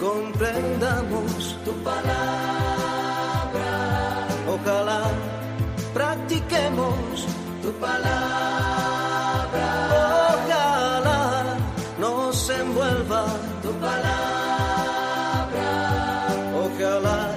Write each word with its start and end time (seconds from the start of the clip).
comprendamos 0.00 1.56
tu 1.64 1.72
palabra. 1.84 2.28
Ojalá 4.48 5.02
practiquemos 5.92 7.26
tu 7.62 7.70
palabra. 7.72 9.66
Ojalá 10.32 11.58
nos 11.98 12.50
envuelva 12.50 13.26
tu 13.62 13.70
palabra. 13.72 15.68
Ojalá 16.64 17.34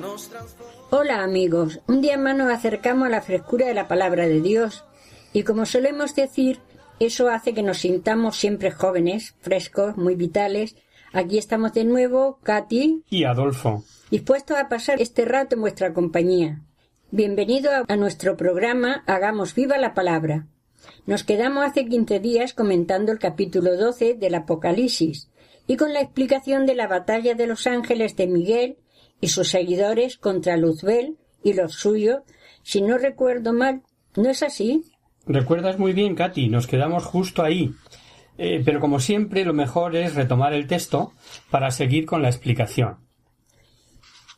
nos 0.00 0.28
transforme. 0.28 0.72
Hola 0.90 1.24
amigos, 1.24 1.80
un 1.88 2.00
día 2.00 2.16
más 2.16 2.36
nos 2.36 2.52
acercamos 2.52 3.08
a 3.08 3.10
la 3.10 3.20
frescura 3.20 3.66
de 3.66 3.74
la 3.74 3.88
palabra 3.88 4.28
de 4.28 4.40
Dios 4.40 4.84
y 5.32 5.42
como 5.42 5.66
solemos 5.66 6.14
decir, 6.14 6.60
eso 7.00 7.28
hace 7.28 7.52
que 7.52 7.62
nos 7.62 7.78
sintamos 7.78 8.36
siempre 8.36 8.70
jóvenes, 8.70 9.34
frescos, 9.40 9.96
muy 9.96 10.14
vitales. 10.14 10.76
Aquí 11.16 11.38
estamos 11.38 11.72
de 11.72 11.84
nuevo, 11.84 12.40
Katy, 12.42 13.04
y 13.08 13.24
Adolfo. 13.24 13.82
dispuestos 14.10 14.58
a 14.58 14.68
pasar 14.68 15.00
este 15.00 15.24
rato 15.24 15.54
en 15.54 15.62
vuestra 15.62 15.94
compañía. 15.94 16.60
Bienvenido 17.10 17.70
a, 17.88 17.96
nuestro 17.96 18.36
programa 18.36 19.02
Hagamos 19.06 19.54
viva 19.54 19.78
la 19.78 19.94
palabra. 19.94 20.46
Nos 21.06 21.24
quedamos 21.24 21.64
hace 21.64 21.86
15 21.86 22.20
días 22.20 22.52
comentando 22.52 23.12
el 23.12 23.18
capítulo 23.18 23.78
12 23.78 24.12
del 24.12 24.34
Apocalipsis 24.34 25.30
y 25.66 25.78
con 25.78 25.94
la 25.94 26.02
explicación 26.02 26.66
de 26.66 26.74
la 26.74 26.86
batalla 26.86 27.34
de 27.34 27.46
los 27.46 27.66
ángeles 27.66 28.14
de 28.16 28.26
Miguel 28.26 28.76
y 29.18 29.28
sus 29.28 29.48
seguidores 29.48 30.18
contra 30.18 30.58
Luzbel 30.58 31.16
y 31.42 31.54
los 31.54 31.76
suyos, 31.76 32.24
si 32.62 32.82
no 32.82 32.98
recuerdo 32.98 33.54
mal. 33.54 33.80
¿No 34.16 34.28
es 34.28 34.42
así? 34.42 34.84
Recuerdas 35.26 35.78
muy 35.78 35.94
bien, 35.94 36.14
Katy, 36.14 36.50
nos 36.50 36.66
quedamos 36.66 37.06
justo 37.06 37.42
ahí. 37.42 37.74
Eh, 38.38 38.62
pero 38.64 38.80
como 38.80 39.00
siempre, 39.00 39.44
lo 39.44 39.54
mejor 39.54 39.96
es 39.96 40.14
retomar 40.14 40.52
el 40.52 40.66
texto 40.66 41.12
para 41.50 41.70
seguir 41.70 42.04
con 42.06 42.22
la 42.22 42.28
explicación. 42.28 42.98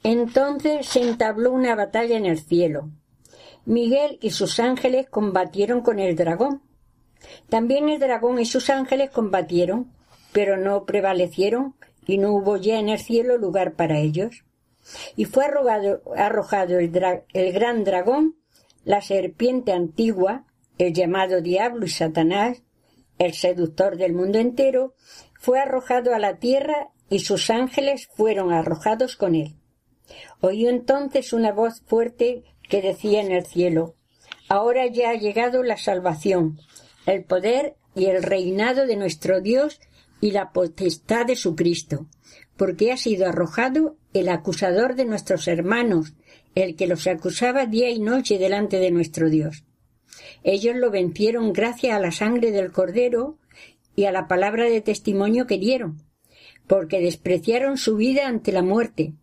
Entonces 0.05 0.87
se 0.87 1.03
entabló 1.03 1.51
una 1.53 1.75
batalla 1.75 2.17
en 2.17 2.27
el 2.27 2.39
cielo. 2.39 2.91
Miguel 3.65 4.19
y 4.23 4.31
sus 4.31 4.61
ángeles 4.61 5.09
combatieron 5.11 5.81
con 5.83 5.99
el 5.99 6.15
dragón. 6.17 6.63
También 7.49 7.89
el 7.89 7.99
dragón 7.99 8.39
y 8.39 8.45
sus 8.45 8.71
ángeles 8.71 9.11
combatieron, 9.11 9.93
pero 10.33 10.57
no 10.57 10.85
prevalecieron 10.85 11.75
y 12.07 12.19
no 12.19 12.33
hubo 12.33 12.57
ya 12.57 12.79
en 12.79 12.89
el 12.89 12.99
cielo 13.01 13.37
lugar 13.37 13.73
para 13.75 13.99
ellos. 13.99 14.45
Y 15.17 15.25
fue 15.27 15.45
arrojado, 15.45 16.01
arrojado 16.17 16.79
el, 16.79 16.93
dra- 16.93 17.25
el 17.35 17.53
gran 17.53 17.85
dragón, 17.85 18.37
la 18.85 19.03
serpiente 19.03 19.73
antigua, 19.73 20.45
el 20.79 20.95
llamado 20.95 21.43
diablo 21.43 21.85
y 21.85 21.91
Satanás, 21.91 22.63
el 23.19 23.35
seductor 23.35 23.97
del 23.97 24.13
mundo 24.13 24.39
entero, 24.39 24.95
fue 25.39 25.61
arrojado 25.61 26.15
a 26.15 26.19
la 26.19 26.39
tierra 26.39 26.89
y 27.09 27.21
sus 27.21 27.51
ángeles 27.51 28.09
fueron 28.15 28.53
arrojados 28.53 29.17
con 29.17 29.35
él. 29.35 29.55
Oyó 30.41 30.69
entonces 30.71 31.33
una 31.33 31.53
voz 31.53 31.83
fuerte 31.87 32.45
que 32.69 32.83
decía 32.83 33.21
en 33.21 33.33
el 33.33 33.47
cielo 33.47 33.95
Ahora 34.49 34.87
ya 34.87 35.11
ha 35.11 35.15
llegado 35.15 35.63
la 35.63 35.77
salvación, 35.77 36.59
el 37.07 37.25
poder 37.25 37.77
y 37.95 38.07
el 38.07 38.23
reinado 38.23 38.87
de 38.87 38.97
nuestro 38.97 39.41
Dios 39.41 39.81
y 40.21 40.31
la 40.31 40.53
potestad 40.53 41.27
de 41.27 41.37
su 41.37 41.55
Cristo, 41.55 42.07
porque 42.57 42.91
ha 42.91 42.97
sido 42.97 43.27
arrojado 43.27 43.97
el 44.15 44.29
acusador 44.29 44.95
de 44.95 45.05
nuestros 45.05 45.49
hermanos, 45.49 46.15
el 46.55 46.77
que 46.77 46.87
los 46.87 47.07
acusaba 47.07 47.67
día 47.67 47.91
y 47.91 48.01
noche 48.01 48.39
delante 48.39 48.79
de 48.79 48.91
nuestro 48.91 49.29
Dios. 49.29 49.65
Ellos 50.43 50.77
lo 50.77 50.91
vencieron 50.91 51.53
gracias 51.53 51.97
a 51.97 52.01
la 52.01 52.13
sangre 52.13 52.51
del 52.51 52.73
Cordero 52.73 53.39
y 53.95 54.05
a 54.05 54.13
la 54.13 54.29
palabra 54.29 54.65
de 54.65 54.81
testimonio 54.81 55.47
que 55.47 55.59
dieron, 55.59 56.03
porque 56.67 57.01
despreciaron 57.01 57.79
su 57.79 57.97
vida 57.97 58.29
ante 58.29 58.53
la 58.53 58.63
muerte. 58.63 59.15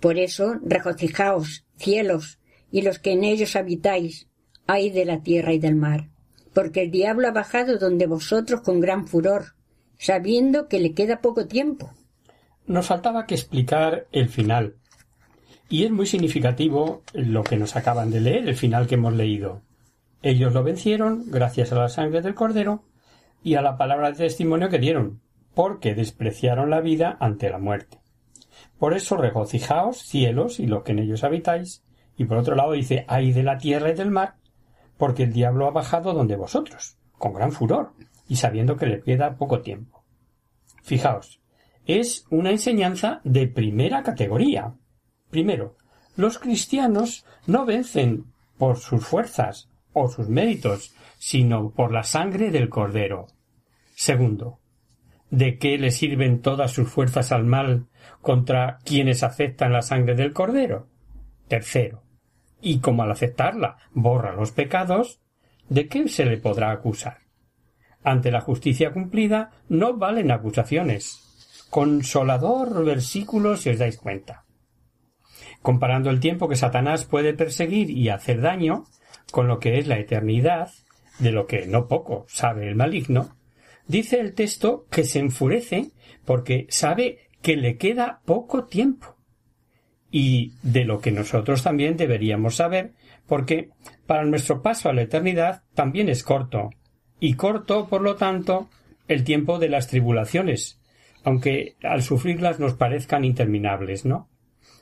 Por 0.00 0.18
eso, 0.18 0.56
regocijaos, 0.62 1.64
cielos, 1.76 2.38
y 2.70 2.82
los 2.82 2.98
que 2.98 3.12
en 3.12 3.24
ellos 3.24 3.54
habitáis, 3.54 4.28
ay 4.66 4.90
de 4.90 5.04
la 5.04 5.22
tierra 5.22 5.52
y 5.52 5.58
del 5.58 5.76
mar, 5.76 6.10
porque 6.52 6.82
el 6.82 6.90
diablo 6.90 7.28
ha 7.28 7.32
bajado 7.32 7.78
donde 7.78 8.06
vosotros 8.06 8.62
con 8.62 8.80
gran 8.80 9.06
furor, 9.06 9.54
sabiendo 9.98 10.68
que 10.68 10.80
le 10.80 10.92
queda 10.92 11.20
poco 11.20 11.46
tiempo. 11.46 11.92
Nos 12.66 12.86
faltaba 12.86 13.26
que 13.26 13.34
explicar 13.34 14.06
el 14.10 14.28
final. 14.28 14.74
Y 15.68 15.84
es 15.84 15.90
muy 15.90 16.06
significativo 16.06 17.02
lo 17.12 17.42
que 17.42 17.56
nos 17.56 17.76
acaban 17.76 18.10
de 18.10 18.20
leer, 18.20 18.48
el 18.48 18.56
final 18.56 18.86
que 18.86 18.94
hemos 18.94 19.14
leído. 19.14 19.62
Ellos 20.24 20.54
lo 20.54 20.62
vencieron 20.62 21.24
gracias 21.26 21.70
a 21.70 21.74
la 21.74 21.90
sangre 21.90 22.22
del 22.22 22.34
Cordero 22.34 22.82
y 23.42 23.56
a 23.56 23.60
la 23.60 23.76
palabra 23.76 24.10
de 24.10 24.16
testimonio 24.16 24.70
que 24.70 24.78
dieron, 24.78 25.20
porque 25.52 25.94
despreciaron 25.94 26.70
la 26.70 26.80
vida 26.80 27.18
ante 27.20 27.50
la 27.50 27.58
muerte. 27.58 28.00
Por 28.78 28.94
eso 28.94 29.18
regocijaos, 29.18 29.98
cielos, 29.98 30.60
y 30.60 30.66
los 30.66 30.82
que 30.82 30.92
en 30.92 31.00
ellos 31.00 31.24
habitáis. 31.24 31.84
Y 32.16 32.24
por 32.24 32.38
otro 32.38 32.54
lado 32.56 32.72
dice, 32.72 33.04
ay 33.06 33.32
de 33.32 33.42
la 33.42 33.58
tierra 33.58 33.90
y 33.90 33.94
del 33.94 34.10
mar, 34.10 34.36
porque 34.96 35.24
el 35.24 35.32
diablo 35.34 35.66
ha 35.66 35.72
bajado 35.72 36.14
donde 36.14 36.36
vosotros, 36.36 36.96
con 37.18 37.34
gran 37.34 37.52
furor, 37.52 37.92
y 38.26 38.36
sabiendo 38.36 38.78
que 38.78 38.86
le 38.86 39.02
queda 39.02 39.36
poco 39.36 39.60
tiempo. 39.60 40.04
Fijaos, 40.82 41.42
es 41.84 42.24
una 42.30 42.50
enseñanza 42.50 43.20
de 43.24 43.46
primera 43.46 44.02
categoría. 44.02 44.72
Primero, 45.28 45.76
los 46.16 46.38
cristianos 46.38 47.26
no 47.46 47.66
vencen 47.66 48.32
por 48.56 48.78
sus 48.78 49.04
fuerzas 49.04 49.68
o 49.94 50.08
sus 50.10 50.28
méritos, 50.28 50.94
sino 51.18 51.70
por 51.70 51.90
la 51.90 52.02
sangre 52.02 52.50
del 52.50 52.68
Cordero. 52.68 53.28
Segundo, 53.94 54.60
¿de 55.30 55.56
qué 55.56 55.78
le 55.78 55.90
sirven 55.90 56.42
todas 56.42 56.72
sus 56.72 56.90
fuerzas 56.90 57.32
al 57.32 57.44
mal 57.44 57.86
contra 58.20 58.78
quienes 58.84 59.22
aceptan 59.22 59.72
la 59.72 59.80
sangre 59.80 60.14
del 60.14 60.34
Cordero? 60.34 60.88
Tercero, 61.48 62.02
y 62.60 62.80
como 62.80 63.02
al 63.02 63.12
aceptarla 63.12 63.76
borra 63.92 64.34
los 64.34 64.50
pecados, 64.50 65.20
¿de 65.68 65.88
qué 65.88 66.08
se 66.08 66.26
le 66.26 66.36
podrá 66.36 66.72
acusar? 66.72 67.18
Ante 68.02 68.30
la 68.30 68.42
justicia 68.42 68.92
cumplida 68.92 69.50
no 69.68 69.96
valen 69.96 70.30
acusaciones. 70.30 71.66
Consolador 71.70 72.84
versículo 72.84 73.56
si 73.56 73.70
os 73.70 73.78
dais 73.78 73.96
cuenta. 73.96 74.44
Comparando 75.62 76.10
el 76.10 76.20
tiempo 76.20 76.48
que 76.48 76.56
Satanás 76.56 77.06
puede 77.06 77.32
perseguir 77.32 77.90
y 77.90 78.10
hacer 78.10 78.42
daño 78.42 78.84
con 79.34 79.48
lo 79.48 79.58
que 79.58 79.78
es 79.78 79.88
la 79.88 79.98
eternidad, 79.98 80.70
de 81.18 81.32
lo 81.32 81.48
que 81.48 81.66
no 81.66 81.88
poco 81.88 82.24
sabe 82.28 82.68
el 82.68 82.76
maligno, 82.76 83.36
dice 83.88 84.20
el 84.20 84.32
texto 84.32 84.86
que 84.92 85.02
se 85.02 85.18
enfurece 85.18 85.90
porque 86.24 86.68
sabe 86.70 87.18
que 87.42 87.56
le 87.56 87.76
queda 87.76 88.20
poco 88.26 88.66
tiempo. 88.66 89.16
Y 90.08 90.52
de 90.62 90.84
lo 90.84 91.00
que 91.00 91.10
nosotros 91.10 91.64
también 91.64 91.96
deberíamos 91.96 92.54
saber, 92.54 92.92
porque 93.26 93.70
para 94.06 94.24
nuestro 94.24 94.62
paso 94.62 94.88
a 94.88 94.92
la 94.92 95.02
eternidad 95.02 95.64
también 95.74 96.08
es 96.08 96.22
corto, 96.22 96.70
y 97.18 97.34
corto, 97.34 97.88
por 97.88 98.02
lo 98.02 98.14
tanto, 98.14 98.68
el 99.08 99.24
tiempo 99.24 99.58
de 99.58 99.68
las 99.68 99.88
tribulaciones, 99.88 100.80
aunque 101.24 101.74
al 101.82 102.04
sufrirlas 102.04 102.60
nos 102.60 102.74
parezcan 102.74 103.24
interminables, 103.24 104.04
¿no? 104.04 104.28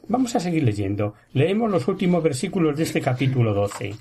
Vamos 0.09 0.37
a 0.37 0.41
seguir 0.41 0.65
leyendo. 0.65 1.15
Leemos 1.33 1.71
los 1.71 1.89
últimos 1.89 2.23
versículos 2.23 2.77
de 2.77 2.83
este 2.83 3.01
capítulo 3.01 3.55
12. 3.55 3.95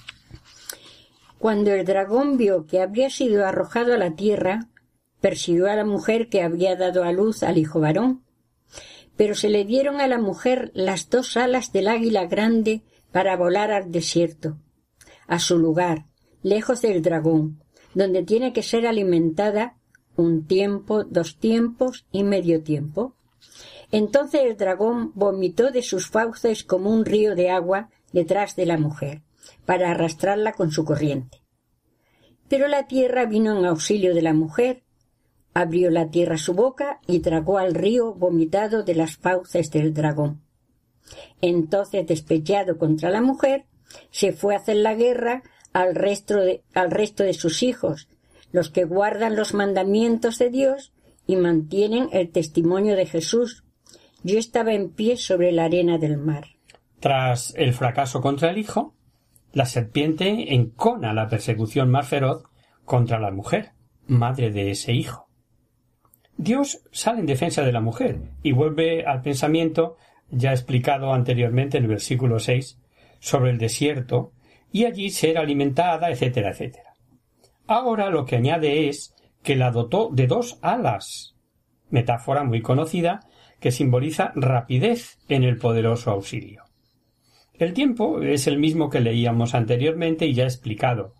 Cuando 1.42 1.72
el 1.72 1.86
dragón 1.86 2.38
vio 2.38 2.68
que 2.68 2.82
habría 2.82 3.10
sido 3.10 3.48
arrojado 3.48 3.96
a 3.96 3.98
la 3.98 4.16
tierra, 4.16 4.70
persiguió 5.22 5.72
a 5.72 5.76
la 5.76 5.84
mujer 5.84 6.30
que 6.30 6.44
había 6.44 6.76
dado 6.76 7.04
a 7.04 7.12
luz 7.12 7.42
al 7.42 7.58
hijo 7.58 7.80
varón. 7.80 8.24
Pero 9.18 9.34
se 9.34 9.50
le 9.50 9.66
dieron 9.66 10.02
a 10.02 10.08
la 10.08 10.20
mujer 10.20 10.70
las 10.76 11.10
dos 11.10 11.38
alas 11.38 11.74
del 11.74 11.88
águila 11.88 12.28
grande 12.28 12.84
para 13.12 13.36
volar 13.38 13.72
al 13.72 13.92
desierto, 13.92 14.60
a 15.26 15.40
su 15.40 15.58
lugar, 15.58 16.06
lejos 16.44 16.84
del 16.84 17.02
dragón, 17.02 17.64
donde 17.96 18.22
tiene 18.22 18.54
que 18.54 18.62
ser 18.62 18.86
alimentada 18.86 19.78
un 20.16 20.46
tiempo, 20.46 21.06
dos 21.06 21.40
tiempos 21.40 22.06
y 22.12 22.24
medio 22.24 22.62
tiempo. 22.62 23.16
Entonces 23.92 24.42
el 24.44 24.58
dragón 24.58 25.12
vomitó 25.16 25.72
de 25.72 25.82
sus 25.82 26.08
fauces 26.08 26.64
como 26.64 26.92
un 26.92 27.04
río 27.04 27.34
de 27.34 27.50
agua 27.50 27.90
detrás 28.14 28.56
de 28.56 28.68
la 28.68 28.78
mujer, 28.78 29.24
para 29.66 29.92
arrastrarla 29.92 30.54
con 30.54 30.72
su 30.72 30.86
corriente. 30.86 31.42
Pero 32.48 32.68
la 32.68 32.88
tierra 32.88 33.26
vino 33.26 33.58
en 33.58 33.66
auxilio 33.66 34.14
de 34.14 34.22
la 34.22 34.34
mujer, 34.34 34.84
Abrió 35.54 35.90
la 35.90 36.10
tierra 36.10 36.38
su 36.38 36.54
boca 36.54 37.00
y 37.08 37.20
tragó 37.20 37.58
al 37.58 37.76
río 37.76 38.14
vomitado 38.14 38.84
de 38.84 38.96
las 38.96 39.18
fauces 39.18 39.70
del 39.72 39.94
dragón. 39.94 40.42
Entonces, 41.42 42.08
despechado 42.08 42.78
contra 42.78 43.10
la 43.10 43.22
mujer, 43.22 43.66
se 44.12 44.32
fue 44.32 44.56
a 44.56 44.60
hacer 44.60 44.78
la 44.78 44.96
guerra 44.96 45.44
al 45.74 45.96
resto 45.96 46.38
de, 46.38 46.64
al 46.74 46.90
resto 46.90 47.24
de 47.24 47.34
sus 47.34 47.64
hijos, 47.64 48.08
los 48.54 48.70
que 48.70 48.86
guardan 48.86 49.36
los 49.36 49.54
mandamientos 49.54 50.38
de 50.38 50.50
Dios 50.50 50.94
y 51.28 51.36
mantienen 51.36 52.08
el 52.14 52.32
testimonio 52.32 52.96
de 52.96 53.06
Jesús. 53.06 53.66
Yo 54.24 54.40
estaba 54.40 54.74
en 54.74 54.90
pie 54.90 55.18
sobre 55.18 55.52
la 55.52 55.66
arena 55.66 55.98
del 55.98 56.18
mar. 56.18 56.46
Tras 57.02 57.54
el 57.58 57.74
fracaso 57.74 58.22
contra 58.22 58.52
el 58.52 58.58
hijo, 58.58 58.94
la 59.54 59.66
serpiente 59.66 60.54
encona 60.54 61.14
la 61.14 61.28
persecución 61.28 61.90
más 61.90 62.08
feroz 62.08 62.44
contra 62.86 63.20
la 63.20 63.32
mujer, 63.32 63.72
madre 64.08 64.52
de 64.52 64.72
ese 64.72 64.94
hijo. 64.94 65.28
Dios 66.38 66.84
sale 66.92 67.20
en 67.20 67.26
defensa 67.26 67.62
de 67.62 67.72
la 67.72 67.82
mujer 67.82 68.20
y 68.42 68.52
vuelve 68.52 69.06
al 69.06 69.22
pensamiento 69.22 69.98
ya 70.30 70.52
explicado 70.52 71.14
anteriormente 71.14 71.78
en 71.78 71.84
el 71.84 71.90
versículo 71.90 72.40
6 72.40 72.80
sobre 73.20 73.52
el 73.52 73.58
desierto 73.58 74.32
y 74.72 74.86
allí 74.86 75.10
ser 75.10 75.38
alimentada, 75.38 76.10
etcétera, 76.10 76.52
etcétera. 76.52 76.94
Ahora 77.68 78.10
lo 78.10 78.26
que 78.26 78.38
añade 78.38 78.88
es 78.88 79.14
que 79.44 79.56
la 79.56 79.72
dotó 79.72 80.10
de 80.12 80.28
dos 80.28 80.58
alas, 80.62 81.36
metáfora 81.90 82.44
muy 82.44 82.62
conocida 82.62 83.20
que 83.60 83.72
simboliza 83.72 84.32
rapidez 84.36 85.20
en 85.28 85.44
el 85.44 85.58
poderoso 85.58 86.12
auxilio. 86.12 86.64
El 87.62 87.74
tiempo 87.74 88.24
es 88.24 88.48
el 88.48 88.58
mismo 88.58 88.90
que 88.90 89.02
leíamos 89.02 89.54
anteriormente 89.54 90.26
y 90.26 90.34
ya 90.34 90.46
explicado. 90.46 91.14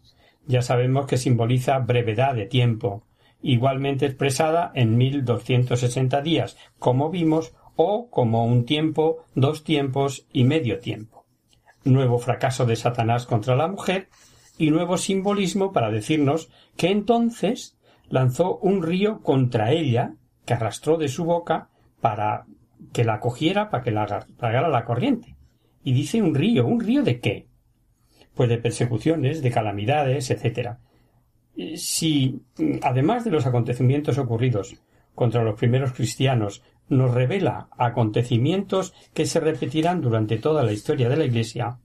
Ya 0.48 0.64
sabemos 0.64 1.06
que 1.06 1.18
simboliza 1.18 1.78
brevedad 1.78 2.34
de 2.34 2.48
tiempo, 2.48 3.04
igualmente 3.44 4.08
expresada 4.08 4.72
en 4.74 4.98
mil 4.98 5.24
doscientos 5.24 5.82
sesenta 5.82 6.24
días, 6.24 6.58
como 6.80 7.12
vimos, 7.12 7.54
o 7.76 8.10
como 8.10 8.44
un 8.44 8.66
tiempo, 8.66 9.24
dos 9.36 9.64
tiempos 9.64 10.26
y 10.34 10.44
medio 10.44 10.80
tiempo. 10.80 11.28
Nuevo 11.84 12.18
fracaso 12.18 12.66
de 12.66 12.76
Satanás 12.76 13.28
contra 13.28 13.56
la 13.56 13.68
mujer 13.68 14.10
y 14.58 14.72
nuevo 14.72 14.98
simbolismo 14.98 15.72
para 15.72 15.92
decirnos 15.92 16.50
que 16.76 16.90
entonces 16.90 17.78
lanzó 18.10 18.58
un 18.58 18.82
río 18.82 19.22
contra 19.22 19.74
ella 19.74 20.16
que 20.46 20.56
arrastró 20.56 20.98
de 20.98 21.08
su 21.08 21.24
boca 21.24 21.70
para 22.00 22.46
que 22.94 23.04
la 23.04 23.20
cogiera, 23.20 23.70
para 23.70 23.84
que 23.84 23.92
la 23.92 24.26
tragara 24.40 24.70
la 24.70 24.86
corriente. 24.86 25.36
Y 25.84 25.94
dice 25.94 26.22
un 26.22 26.36
río, 26.36 26.66
¿un 26.66 26.80
río 26.80 27.04
de 27.04 27.20
qué? 27.20 27.48
Pues 28.36 28.50
de 28.50 28.58
persecuciones, 28.58 29.42
de 29.42 29.52
calamidades, 29.52 30.30
etc. 30.30 30.78
Si, 31.76 32.42
además 32.82 33.26
de 33.26 33.32
los 33.32 33.46
acontecimientos 33.46 34.18
ocurridos 34.18 34.76
contra 35.16 35.44
los 35.44 35.60
primeros 35.60 35.94
cristianos, 35.94 36.64
nos 36.90 37.14
revela 37.14 37.70
acontecimientos 37.78 38.94
que 39.14 39.26
se 39.26 39.40
repetirán 39.40 40.02
durante 40.02 40.38
toda 40.38 40.64
la 40.64 40.74
historia 40.74 41.10
de 41.10 41.18
la 41.18 41.26
Iglesia, 41.26 41.80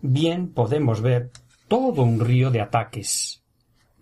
bien 0.00 0.52
podemos 0.52 1.00
ver 1.00 1.30
todo 1.68 2.02
un 2.02 2.20
río 2.20 2.50
de 2.50 2.60
ataques, 2.60 3.44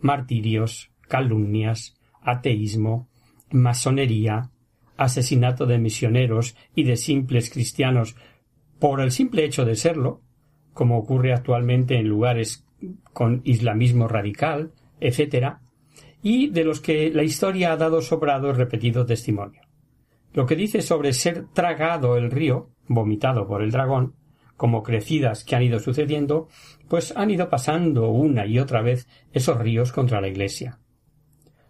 martirios, 0.00 0.90
calumnias, 1.08 1.96
ateísmo, 2.22 3.08
masonería, 3.50 4.50
asesinato 4.96 5.66
de 5.66 5.78
misioneros 5.78 6.56
y 6.74 6.84
de 6.84 6.96
simples 6.96 7.50
cristianos 7.50 8.16
por 8.80 9.00
el 9.00 9.12
simple 9.12 9.44
hecho 9.44 9.64
de 9.64 9.76
serlo, 9.76 10.22
como 10.72 10.98
ocurre 10.98 11.32
actualmente 11.32 11.96
en 11.96 12.08
lugares 12.08 12.64
con 13.12 13.42
islamismo 13.44 14.08
radical, 14.08 14.72
etc., 14.98 15.58
y 16.22 16.48
de 16.48 16.64
los 16.64 16.80
que 16.80 17.10
la 17.10 17.22
historia 17.22 17.72
ha 17.72 17.76
dado 17.76 18.02
sobrado 18.02 18.52
repetido 18.52 19.06
testimonio. 19.06 19.62
Lo 20.32 20.46
que 20.46 20.56
dice 20.56 20.82
sobre 20.82 21.12
ser 21.12 21.46
tragado 21.52 22.16
el 22.16 22.30
río, 22.30 22.70
vomitado 22.88 23.46
por 23.46 23.62
el 23.62 23.70
dragón, 23.70 24.14
como 24.56 24.82
crecidas 24.82 25.44
que 25.44 25.56
han 25.56 25.62
ido 25.62 25.78
sucediendo, 25.78 26.48
pues 26.88 27.16
han 27.16 27.30
ido 27.30 27.48
pasando 27.48 28.10
una 28.10 28.46
y 28.46 28.58
otra 28.58 28.82
vez 28.82 29.08
esos 29.32 29.58
ríos 29.58 29.92
contra 29.92 30.20
la 30.20 30.28
Iglesia. 30.28 30.78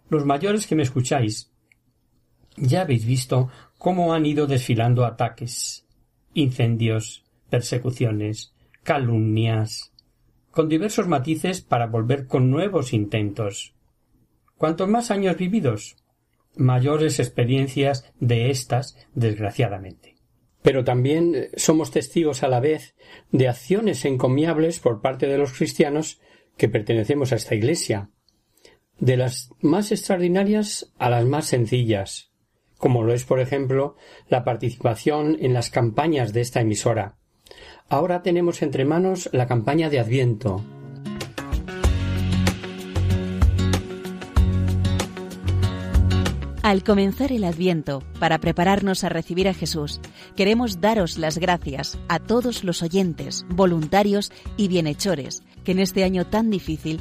Los 0.08 0.24
mayores 0.24 0.66
que 0.66 0.74
me 0.74 0.82
escucháis, 0.82 1.52
ya 2.56 2.82
habéis 2.82 3.06
visto 3.06 3.48
cómo 3.78 4.12
han 4.12 4.26
ido 4.26 4.48
desfilando 4.48 5.04
ataques, 5.04 5.86
incendios, 6.34 7.24
persecuciones, 7.48 8.54
calumnias, 8.82 9.92
con 10.50 10.68
diversos 10.68 11.06
matices 11.06 11.60
para 11.60 11.86
volver 11.86 12.26
con 12.26 12.50
nuevos 12.50 12.92
intentos. 12.92 13.74
Cuantos 14.56 14.88
más 14.88 15.10
años 15.10 15.36
vividos, 15.36 15.96
mayores 16.56 17.18
experiencias 17.18 18.12
de 18.18 18.50
éstas, 18.50 18.96
desgraciadamente. 19.14 20.16
Pero 20.62 20.84
también 20.84 21.34
eh, 21.34 21.50
somos 21.56 21.90
testigos 21.90 22.42
a 22.42 22.48
la 22.48 22.60
vez 22.60 22.94
de 23.32 23.48
acciones 23.48 24.04
encomiables 24.04 24.78
por 24.78 25.00
parte 25.00 25.26
de 25.26 25.38
los 25.38 25.52
cristianos 25.52 26.20
que 26.56 26.68
pertenecemos 26.68 27.32
a 27.32 27.36
esta 27.36 27.54
Iglesia, 27.54 28.10
de 28.98 29.16
las 29.16 29.50
más 29.60 29.92
extraordinarias 29.92 30.92
a 30.98 31.08
las 31.08 31.24
más 31.24 31.46
sencillas, 31.46 32.29
como 32.80 33.04
lo 33.04 33.12
es, 33.12 33.24
por 33.24 33.38
ejemplo, 33.38 33.94
la 34.28 34.42
participación 34.42 35.36
en 35.38 35.52
las 35.52 35.70
campañas 35.70 36.32
de 36.32 36.40
esta 36.40 36.62
emisora. 36.62 37.14
Ahora 37.88 38.22
tenemos 38.22 38.62
entre 38.62 38.84
manos 38.84 39.28
la 39.32 39.46
campaña 39.46 39.90
de 39.90 40.00
Adviento. 40.00 40.64
Al 46.62 46.84
comenzar 46.84 47.32
el 47.32 47.44
Adviento, 47.44 48.02
para 48.18 48.38
prepararnos 48.38 49.02
a 49.04 49.08
recibir 49.08 49.48
a 49.48 49.54
Jesús, 49.54 50.00
queremos 50.36 50.80
daros 50.80 51.18
las 51.18 51.38
gracias 51.38 51.98
a 52.08 52.18
todos 52.18 52.64
los 52.64 52.82
oyentes, 52.82 53.44
voluntarios 53.48 54.30
y 54.56 54.68
bienhechores 54.68 55.42
que 55.64 55.72
en 55.72 55.80
este 55.80 56.04
año 56.04 56.26
tan 56.26 56.50
difícil 56.50 57.00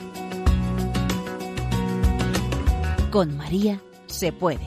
Con 3.11 3.35
María 3.35 3.81
se 4.05 4.31
puede. 4.31 4.65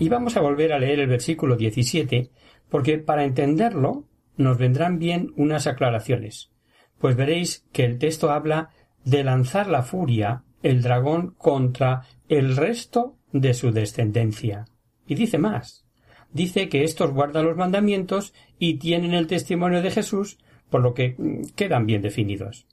Y 0.00 0.08
vamos 0.08 0.36
a 0.36 0.40
volver 0.40 0.72
a 0.72 0.80
leer 0.80 0.98
el 0.98 1.06
versículo 1.06 1.54
17, 1.54 2.30
porque 2.68 2.98
para 2.98 3.24
entenderlo 3.24 4.02
nos 4.36 4.58
vendrán 4.58 4.98
bien 4.98 5.32
unas 5.36 5.68
aclaraciones, 5.68 6.50
pues 6.98 7.14
veréis 7.14 7.64
que 7.70 7.84
el 7.84 7.98
texto 7.98 8.32
habla 8.32 8.70
de 9.04 9.22
lanzar 9.22 9.68
la 9.68 9.82
furia 9.82 10.42
el 10.64 10.82
dragón 10.82 11.36
contra 11.38 12.02
el 12.28 12.56
resto 12.56 13.14
de 13.30 13.54
su 13.54 13.70
descendencia. 13.70 14.64
Y 15.06 15.14
dice 15.14 15.38
más. 15.38 15.84
Dice 16.32 16.68
que 16.68 16.82
estos 16.82 17.12
guardan 17.12 17.44
los 17.44 17.56
mandamientos 17.56 18.34
y 18.58 18.78
tienen 18.78 19.14
el 19.14 19.28
testimonio 19.28 19.80
de 19.80 19.92
Jesús 19.92 20.38
por 20.70 20.82
lo 20.82 20.94
que 20.94 21.16
quedan 21.56 21.86
bien 21.86 22.02
definidos. 22.02 22.66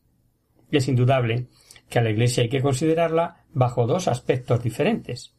Es 0.71 0.87
indudable 0.87 1.47
que 1.89 1.99
a 1.99 2.01
la 2.01 2.09
Iglesia 2.09 2.43
hay 2.43 2.49
que 2.49 2.61
considerarla 2.61 3.43
bajo 3.53 3.85
dos 3.85 4.07
aspectos 4.07 4.63
diferentes. 4.63 5.33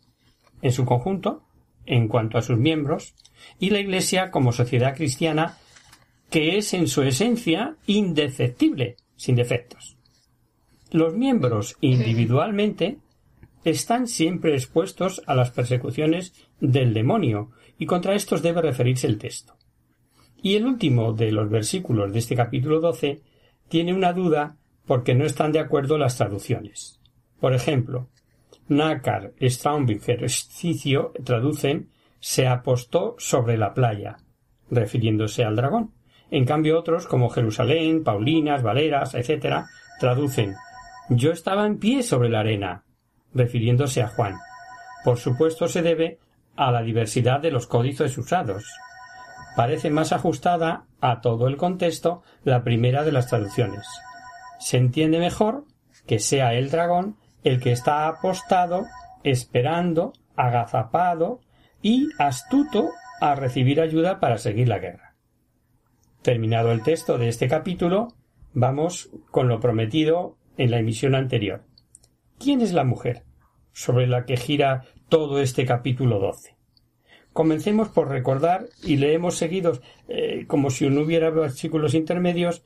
En 0.60 0.72
su 0.72 0.84
conjunto, 0.84 1.42
en 1.86 2.08
cuanto 2.08 2.38
a 2.38 2.42
sus 2.42 2.58
miembros, 2.58 3.14
y 3.58 3.70
la 3.70 3.80
Iglesia 3.80 4.30
como 4.30 4.52
sociedad 4.52 4.94
cristiana 4.94 5.58
que 6.30 6.56
es 6.56 6.72
en 6.72 6.88
su 6.88 7.02
esencia 7.02 7.76
indefectible, 7.86 8.96
sin 9.16 9.36
defectos. 9.36 9.98
Los 10.90 11.14
miembros 11.14 11.76
individualmente 11.80 12.98
están 13.64 14.06
siempre 14.06 14.54
expuestos 14.54 15.22
a 15.26 15.34
las 15.34 15.50
persecuciones 15.50 16.32
del 16.60 16.94
demonio, 16.94 17.50
y 17.78 17.86
contra 17.86 18.14
estos 18.14 18.42
debe 18.42 18.62
referirse 18.62 19.06
el 19.06 19.18
texto. 19.18 19.56
Y 20.42 20.56
el 20.56 20.66
último 20.66 21.12
de 21.12 21.32
los 21.32 21.48
versículos 21.48 22.12
de 22.12 22.18
este 22.18 22.34
capítulo 22.34 22.80
12 22.80 23.22
tiene 23.68 23.94
una 23.94 24.12
duda 24.12 24.56
porque 24.86 25.14
no 25.14 25.24
están 25.24 25.52
de 25.52 25.60
acuerdo 25.60 25.96
las 25.96 26.16
traducciones. 26.16 27.00
Por 27.40 27.54
ejemplo, 27.54 28.08
Nácar, 28.68 29.32
Straumbinger, 29.40 30.28
Cicio 30.28 31.12
traducen 31.24 31.90
se 32.20 32.46
apostó 32.46 33.16
sobre 33.18 33.56
la 33.56 33.74
playa, 33.74 34.16
refiriéndose 34.70 35.44
al 35.44 35.56
dragón. 35.56 35.92
En 36.30 36.44
cambio 36.44 36.78
otros, 36.78 37.06
como 37.06 37.30
Jerusalén, 37.30 38.04
Paulinas, 38.04 38.62
Valeras, 38.62 39.14
etc., 39.14 39.64
traducen 39.98 40.54
yo 41.08 41.32
estaba 41.32 41.66
en 41.66 41.78
pie 41.78 42.02
sobre 42.02 42.28
la 42.28 42.40
arena, 42.40 42.84
refiriéndose 43.34 44.02
a 44.02 44.08
Juan. 44.08 44.38
Por 45.04 45.18
supuesto 45.18 45.68
se 45.68 45.82
debe 45.82 46.18
a 46.56 46.70
la 46.70 46.82
diversidad 46.82 47.40
de 47.40 47.50
los 47.50 47.66
códices 47.66 48.16
usados. 48.16 48.64
Parece 49.56 49.90
más 49.90 50.12
ajustada 50.12 50.86
a 51.00 51.20
todo 51.20 51.46
el 51.46 51.56
contexto 51.56 52.22
la 52.44 52.64
primera 52.64 53.04
de 53.04 53.12
las 53.12 53.26
traducciones. 53.26 53.86
Se 54.58 54.78
entiende 54.78 55.18
mejor 55.18 55.64
que 56.06 56.18
sea 56.18 56.54
el 56.54 56.70
dragón 56.70 57.16
el 57.44 57.60
que 57.60 57.72
está 57.72 58.06
apostado, 58.08 58.86
esperando, 59.24 60.12
agazapado 60.36 61.40
y 61.82 62.08
astuto 62.18 62.90
a 63.20 63.34
recibir 63.34 63.80
ayuda 63.80 64.20
para 64.20 64.38
seguir 64.38 64.68
la 64.68 64.78
guerra. 64.78 65.14
Terminado 66.22 66.72
el 66.72 66.82
texto 66.82 67.18
de 67.18 67.28
este 67.28 67.48
capítulo, 67.48 68.08
vamos 68.52 69.10
con 69.30 69.48
lo 69.48 69.60
prometido 69.60 70.36
en 70.56 70.70
la 70.70 70.78
emisión 70.78 71.14
anterior. 71.14 71.64
¿Quién 72.38 72.60
es 72.60 72.72
la 72.72 72.84
mujer 72.84 73.24
sobre 73.72 74.06
la 74.06 74.24
que 74.24 74.36
gira 74.36 74.84
todo 75.08 75.40
este 75.40 75.66
capítulo 75.66 76.18
12? 76.20 76.56
Comencemos 77.32 77.88
por 77.88 78.08
recordar 78.08 78.68
y 78.82 78.96
leemos 78.96 79.36
seguidos, 79.36 79.80
eh, 80.08 80.44
como 80.46 80.70
si 80.70 80.88
no 80.88 81.02
hubiera 81.02 81.30
versículos 81.30 81.94
intermedios, 81.94 82.62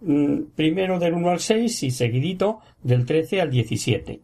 mm, 0.00 0.42
primero 0.56 0.98
del 0.98 1.14
1 1.14 1.30
al 1.30 1.40
6 1.40 1.82
y 1.84 1.90
seguidito 1.90 2.60
del 2.82 3.06
13 3.06 3.40
al 3.40 3.50
17. 3.50 4.20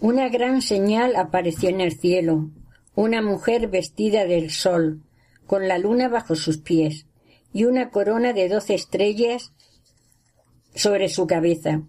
Una 0.00 0.28
gran 0.28 0.62
señal 0.62 1.16
apareció 1.16 1.68
en 1.68 1.80
el 1.80 1.92
cielo, 1.92 2.50
una 2.94 3.22
mujer 3.22 3.68
vestida 3.68 4.24
del 4.24 4.50
sol, 4.50 5.02
con 5.46 5.68
la 5.68 5.78
luna 5.78 6.08
bajo 6.08 6.36
sus 6.36 6.58
pies, 6.58 7.06
y 7.52 7.64
una 7.64 7.90
corona 7.90 8.32
de 8.32 8.48
doce 8.48 8.74
estrellas 8.74 9.52
sobre 10.74 11.08
su 11.08 11.26
cabeza. 11.26 11.82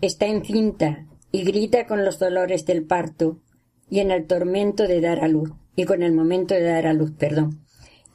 Está 0.00 0.26
encinta 0.26 1.06
y 1.30 1.44
grita 1.44 1.86
con 1.86 2.04
los 2.04 2.18
dolores 2.18 2.66
del 2.66 2.84
parto 2.84 3.38
y 3.88 4.00
en 4.00 4.10
el 4.10 4.26
tormento 4.26 4.86
de 4.86 5.00
dar 5.00 5.20
a 5.20 5.28
luz, 5.28 5.50
y 5.76 5.84
con 5.84 6.02
el 6.02 6.12
momento 6.12 6.54
de 6.54 6.62
dar 6.62 6.86
a 6.86 6.92
luz, 6.92 7.12
perdón. 7.18 7.64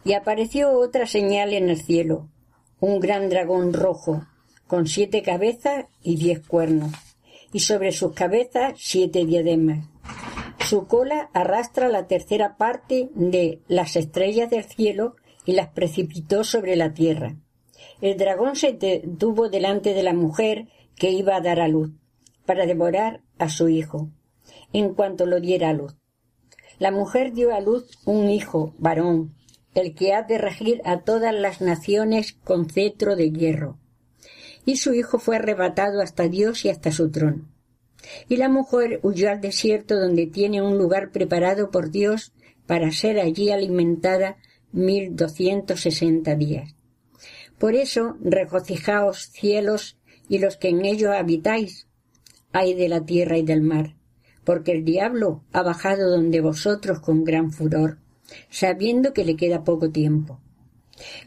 Y 0.04 0.14
apareció 0.14 0.72
otra 0.72 1.06
señal 1.06 1.54
en 1.54 1.70
el 1.70 1.82
cielo, 1.82 2.30
un 2.80 3.00
gran 3.00 3.30
dragón 3.30 3.74
rojo, 3.74 4.26
con 4.68 4.88
siete 4.88 5.22
cabezas 5.22 5.86
y 6.02 6.16
diez 6.16 6.46
cuernos, 6.46 6.92
y 7.52 7.60
sobre 7.60 7.92
sus 7.92 8.14
cabezas 8.14 8.74
siete 8.78 9.26
diademas. 9.26 9.88
Su 10.66 10.86
cola 10.88 11.30
arrastra 11.34 11.90
la 11.90 12.08
tercera 12.08 12.56
parte 12.56 13.10
de 13.16 13.62
las 13.68 13.96
estrellas 13.96 14.50
del 14.50 14.64
cielo 14.66 15.16
y 15.46 15.54
las 15.54 15.70
precipitó 15.70 16.44
sobre 16.44 16.76
la 16.76 16.94
tierra. 16.94 17.36
El 18.02 18.18
dragón 18.18 18.56
se 18.56 18.74
detuvo 18.74 19.50
delante 19.50 19.94
de 19.94 20.04
la 20.04 20.14
mujer 20.14 20.68
que 20.96 21.10
iba 21.10 21.36
a 21.36 21.42
dar 21.42 21.60
a 21.60 21.68
luz, 21.68 21.92
para 22.46 22.66
devorar 22.66 23.22
a 23.38 23.50
su 23.50 23.70
hijo, 23.70 24.10
en 24.74 24.94
cuanto 24.94 25.26
lo 25.26 25.40
diera 25.40 25.70
a 25.70 25.74
luz. 25.74 25.99
La 26.80 26.92
mujer 26.92 27.34
dio 27.34 27.54
a 27.54 27.60
luz 27.60 28.00
un 28.06 28.30
hijo, 28.30 28.74
varón, 28.78 29.36
el 29.76 29.94
que 29.94 30.14
ha 30.14 30.24
de 30.24 30.38
regir 30.38 30.82
a 30.86 31.02
todas 31.02 31.36
las 31.36 31.60
naciones 31.60 32.34
con 32.44 32.70
cetro 32.70 33.18
de 33.18 33.32
hierro. 33.32 33.78
Y 34.66 34.78
su 34.78 34.94
hijo 34.94 35.20
fue 35.20 35.36
arrebatado 35.36 36.02
hasta 36.02 36.30
Dios 36.30 36.64
y 36.64 36.70
hasta 36.70 36.92
su 36.92 37.12
trono. 37.12 37.50
Y 38.30 38.38
la 38.38 38.48
mujer 38.48 39.02
huyó 39.04 39.30
al 39.30 39.42
desierto 39.42 40.00
donde 40.00 40.26
tiene 40.26 40.62
un 40.62 40.78
lugar 40.78 41.12
preparado 41.12 41.70
por 41.70 41.92
Dios 41.92 42.32
para 42.66 42.92
ser 42.92 43.20
allí 43.20 43.52
alimentada 43.52 44.38
mil 44.72 45.18
doscientos 45.18 45.82
sesenta 45.82 46.36
días. 46.36 46.76
Por 47.58 47.76
eso 47.76 48.16
regocijaos 48.22 49.30
cielos 49.34 49.98
y 50.30 50.40
los 50.40 50.56
que 50.56 50.70
en 50.70 50.86
ellos 50.86 51.14
habitáis, 51.14 51.88
ay 52.54 52.74
de 52.74 52.88
la 52.88 53.04
tierra 53.04 53.38
y 53.38 53.42
del 53.42 53.62
mar, 53.62 53.96
porque 54.50 54.72
el 54.72 54.84
diablo 54.84 55.44
ha 55.54 55.62
bajado 55.62 56.10
donde 56.10 56.42
vosotros 56.42 57.02
con 57.02 57.24
gran 57.24 57.52
furor, 57.52 58.00
sabiendo 58.50 59.14
que 59.14 59.24
le 59.24 59.36
queda 59.36 59.64
poco 59.64 59.92
tiempo. 59.92 60.40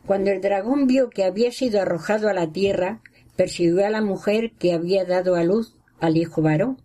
Cuando 0.04 0.32
el 0.32 0.40
dragón 0.40 0.88
vio 0.88 1.08
que 1.08 1.22
había 1.22 1.52
sido 1.52 1.80
arrojado 1.80 2.28
a 2.28 2.32
la 2.32 2.50
tierra, 2.50 3.00
persiguió 3.36 3.86
a 3.86 3.90
la 3.90 4.02
mujer 4.02 4.54
que 4.58 4.72
había 4.72 5.04
dado 5.04 5.36
a 5.36 5.44
luz 5.44 5.76
al 6.00 6.16
hijo 6.16 6.42
varón. 6.42 6.82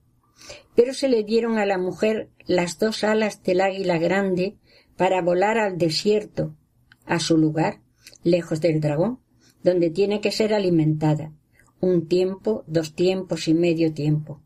Pero 0.76 0.94
se 0.94 1.10
le 1.10 1.24
dieron 1.24 1.58
a 1.58 1.66
la 1.66 1.80
mujer 1.80 2.30
las 2.46 2.78
dos 2.78 3.04
alas 3.04 3.42
del 3.42 3.60
águila 3.60 3.98
grande 3.98 4.58
para 4.96 5.24
volar 5.24 5.58
al 5.58 5.80
desierto, 5.80 6.56
a 7.08 7.20
su 7.20 7.36
lugar, 7.36 7.82
lejos 8.22 8.62
del 8.62 8.80
dragón, 8.80 9.22
donde 9.64 9.90
tiene 9.90 10.22
que 10.22 10.32
ser 10.32 10.54
alimentada, 10.54 11.34
un 11.80 12.08
tiempo, 12.08 12.64
dos 12.68 12.94
tiempos 12.94 13.48
y 13.48 13.56
medio 13.56 13.92
tiempo. 13.92 14.44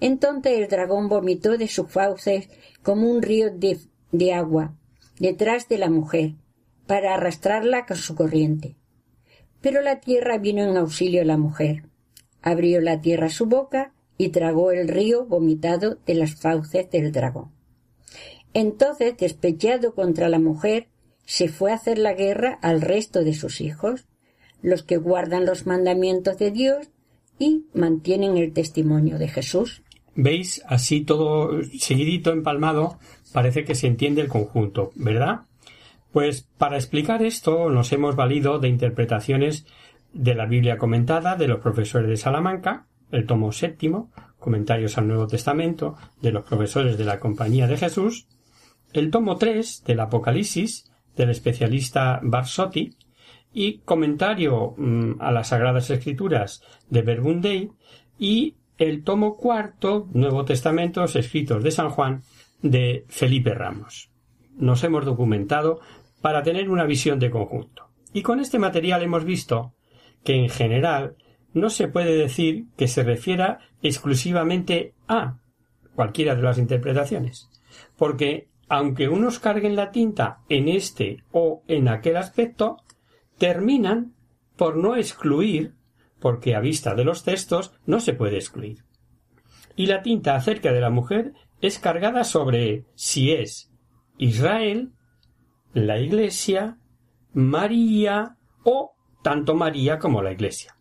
Entonces 0.00 0.58
el 0.58 0.68
dragón 0.68 1.08
vomitó 1.08 1.56
de 1.58 1.68
sus 1.68 1.90
fauces 1.90 2.48
como 2.82 3.10
un 3.10 3.22
río 3.22 3.50
de, 3.50 4.32
agua 4.32 4.74
detrás 5.18 5.68
de 5.68 5.78
la 5.78 5.90
mujer, 5.90 6.34
para 6.86 7.14
arrastrarla 7.14 7.86
con 7.86 7.96
su 7.96 8.14
corriente. 8.14 8.76
Pero 9.60 9.82
la 9.82 10.00
tierra 10.00 10.38
vino 10.38 10.62
en 10.62 10.76
auxilio 10.76 11.22
a 11.22 11.24
la 11.26 11.36
mujer, 11.36 11.84
Abrió 12.42 12.80
la 12.80 13.00
tierra 13.00 13.28
su 13.28 13.46
boca 13.46 13.92
y 14.16 14.28
tragó 14.28 14.70
el 14.70 14.88
río 14.88 15.26
vomitado 15.26 15.98
de 16.06 16.14
las 16.14 16.36
fauces 16.36 16.90
del 16.90 17.12
dragón. 17.12 17.52
Entonces, 18.54 19.16
despechado 19.16 19.94
contra 19.94 20.28
la 20.28 20.38
mujer, 20.38 20.88
se 21.24 21.48
fue 21.48 21.72
a 21.72 21.74
hacer 21.74 21.98
la 21.98 22.14
guerra 22.14 22.58
al 22.62 22.80
resto 22.80 23.22
de 23.22 23.34
sus 23.34 23.60
hijos, 23.60 24.06
los 24.62 24.82
que 24.82 24.96
guardan 24.96 25.44
los 25.44 25.66
mandamientos 25.66 26.38
de 26.38 26.50
Dios 26.50 26.90
y 27.38 27.66
mantienen 27.74 28.36
el 28.36 28.52
testimonio 28.52 29.18
de 29.18 29.28
Jesús. 29.28 29.82
¿Veis? 30.14 30.62
Así 30.66 31.02
todo 31.02 31.62
seguidito, 31.78 32.32
empalmado, 32.32 32.98
parece 33.32 33.64
que 33.64 33.74
se 33.74 33.86
entiende 33.86 34.20
el 34.20 34.28
conjunto, 34.28 34.90
¿verdad? 34.96 35.42
Pues 36.12 36.48
para 36.58 36.76
explicar 36.76 37.22
esto 37.22 37.70
nos 37.70 37.92
hemos 37.92 38.16
valido 38.16 38.58
de 38.58 38.68
interpretaciones 38.68 39.66
de 40.12 40.34
la 40.34 40.46
Biblia 40.46 40.78
comentada 40.78 41.36
de 41.36 41.48
los 41.48 41.60
profesores 41.60 42.08
de 42.08 42.16
Salamanca, 42.16 42.86
el 43.12 43.26
tomo 43.26 43.52
séptimo, 43.52 44.10
comentarios 44.38 44.98
al 44.98 45.08
Nuevo 45.08 45.26
Testamento 45.26 45.96
de 46.20 46.32
los 46.32 46.44
profesores 46.44 46.98
de 46.98 47.04
la 47.04 47.20
Compañía 47.20 47.66
de 47.66 47.76
Jesús, 47.76 48.26
el 48.92 49.10
tomo 49.10 49.36
tres 49.36 49.84
del 49.86 50.00
Apocalipsis 50.00 50.90
del 51.16 51.30
especialista 51.30 52.20
Barsotti 52.22 52.96
y 53.58 53.78
comentario 53.78 54.74
mm, 54.76 55.14
a 55.18 55.32
las 55.32 55.48
Sagradas 55.48 55.90
Escrituras 55.90 56.62
de 56.90 57.02
Verbundey 57.02 57.72
y 58.16 58.54
el 58.76 59.02
tomo 59.02 59.36
cuarto 59.36 60.06
Nuevo 60.12 60.44
Testamentos 60.44 61.16
escritos 61.16 61.64
de 61.64 61.72
San 61.72 61.90
Juan 61.90 62.22
de 62.62 63.04
Felipe 63.08 63.54
Ramos. 63.54 64.12
Nos 64.56 64.84
hemos 64.84 65.04
documentado 65.04 65.80
para 66.22 66.44
tener 66.44 66.70
una 66.70 66.84
visión 66.84 67.18
de 67.18 67.32
conjunto. 67.32 67.88
Y 68.12 68.22
con 68.22 68.38
este 68.38 68.60
material 68.60 69.02
hemos 69.02 69.24
visto 69.24 69.74
que 70.22 70.36
en 70.36 70.50
general 70.50 71.16
no 71.52 71.68
se 71.68 71.88
puede 71.88 72.14
decir 72.14 72.66
que 72.76 72.86
se 72.86 73.02
refiera 73.02 73.58
exclusivamente 73.82 74.94
a 75.08 75.38
cualquiera 75.96 76.36
de 76.36 76.42
las 76.42 76.58
interpretaciones, 76.58 77.50
porque 77.96 78.46
aunque 78.68 79.08
unos 79.08 79.40
carguen 79.40 79.74
la 79.74 79.90
tinta 79.90 80.42
en 80.48 80.68
este 80.68 81.24
o 81.32 81.64
en 81.66 81.88
aquel 81.88 82.18
aspecto, 82.18 82.76
terminan 83.38 84.14
por 84.56 84.76
no 84.76 84.96
excluir, 84.96 85.74
porque 86.20 86.54
a 86.54 86.60
vista 86.60 86.94
de 86.94 87.04
los 87.04 87.24
textos 87.24 87.72
no 87.86 88.00
se 88.00 88.12
puede 88.12 88.36
excluir. 88.36 88.84
Y 89.76 89.86
la 89.86 90.02
tinta 90.02 90.34
acerca 90.34 90.72
de 90.72 90.80
la 90.80 90.90
mujer 90.90 91.32
es 91.60 91.78
cargada 91.78 92.24
sobre 92.24 92.84
si 92.94 93.32
es 93.32 93.72
Israel, 94.18 94.92
la 95.72 95.98
Iglesia, 95.98 96.78
María 97.32 98.36
o 98.64 98.94
tanto 99.22 99.54
María 99.54 99.98
como 99.98 100.22
la 100.22 100.32
Iglesia. 100.32 100.76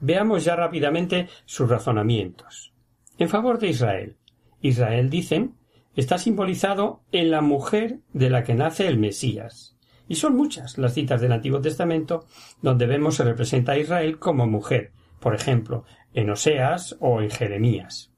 Veamos 0.00 0.44
ya 0.44 0.56
rápidamente 0.56 1.28
sus 1.44 1.68
razonamientos. 1.68 2.72
En 3.18 3.28
favor 3.28 3.58
de 3.58 3.68
Israel. 3.68 4.16
Israel, 4.62 5.10
dicen, 5.10 5.56
está 5.96 6.18
simbolizado 6.18 7.02
en 7.12 7.30
la 7.30 7.40
mujer 7.40 8.00
de 8.12 8.30
la 8.30 8.44
que 8.44 8.54
nace 8.54 8.86
el 8.86 8.98
Mesías. 8.98 9.69
Y 10.10 10.16
son 10.16 10.36
muchas 10.36 10.76
las 10.76 10.94
citas 10.94 11.20
del 11.20 11.30
Antiguo 11.30 11.60
Testamento 11.60 12.26
donde 12.60 12.86
vemos 12.86 13.14
se 13.14 13.22
representa 13.22 13.72
a 13.72 13.78
Israel 13.78 14.18
como 14.18 14.44
mujer. 14.44 14.90
Por 15.20 15.36
ejemplo, 15.36 15.84
en 16.12 16.30
Oseas 16.30 16.96
o 16.98 17.22
en 17.22 17.30
Jeremías. 17.30 18.10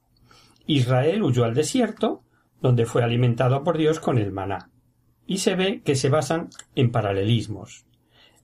Israel 0.65 1.23
huyó 1.23 1.45
al 1.45 1.53
desierto, 1.53 2.23
donde 2.63 2.87
fue 2.87 3.05
alimentado 3.05 3.63
por 3.63 3.77
Dios 3.77 4.01
con 4.01 4.17
el 4.17 4.33
maná. 4.33 4.71
Y 5.27 5.37
se 5.37 5.55
ve 5.55 5.83
que 5.85 5.95
se 5.95 6.09
basan 6.09 6.49
en 6.75 6.91
paralelismos. 6.93 7.85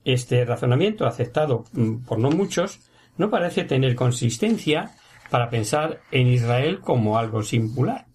Este 0.04 0.44
razonamiento, 0.44 1.06
aceptado 1.06 1.64
mm, 1.72 2.04
por 2.04 2.18
no 2.18 2.30
muchos, 2.30 2.80
no 3.16 3.30
parece 3.30 3.64
tener 3.64 3.94
consistencia 3.94 4.90
para 5.30 5.48
pensar 5.48 6.00
en 6.10 6.26
Israel 6.26 6.80
como 6.80 7.16
algo 7.16 7.42
singular, 7.42 8.08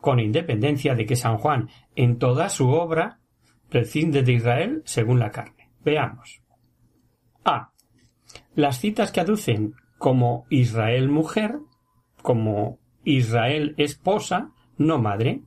con 0.00 0.18
independencia 0.18 0.96
de 0.96 1.06
que 1.06 1.14
San 1.14 1.38
Juan, 1.38 1.68
en 1.94 2.18
toda 2.18 2.48
su 2.48 2.70
obra, 2.70 3.20
prescinde 3.68 4.22
de 4.22 4.32
Israel 4.32 4.82
según 4.84 5.18
la 5.18 5.30
carne. 5.30 5.70
Veamos. 5.84 6.42
A. 7.44 7.70
Las 8.54 8.80
citas 8.80 9.12
que 9.12 9.20
aducen 9.20 9.74
como 9.98 10.46
Israel 10.50 11.08
mujer, 11.08 11.58
como 12.22 12.78
Israel 13.04 13.74
esposa, 13.78 14.50
no 14.76 14.98
madre, 14.98 15.42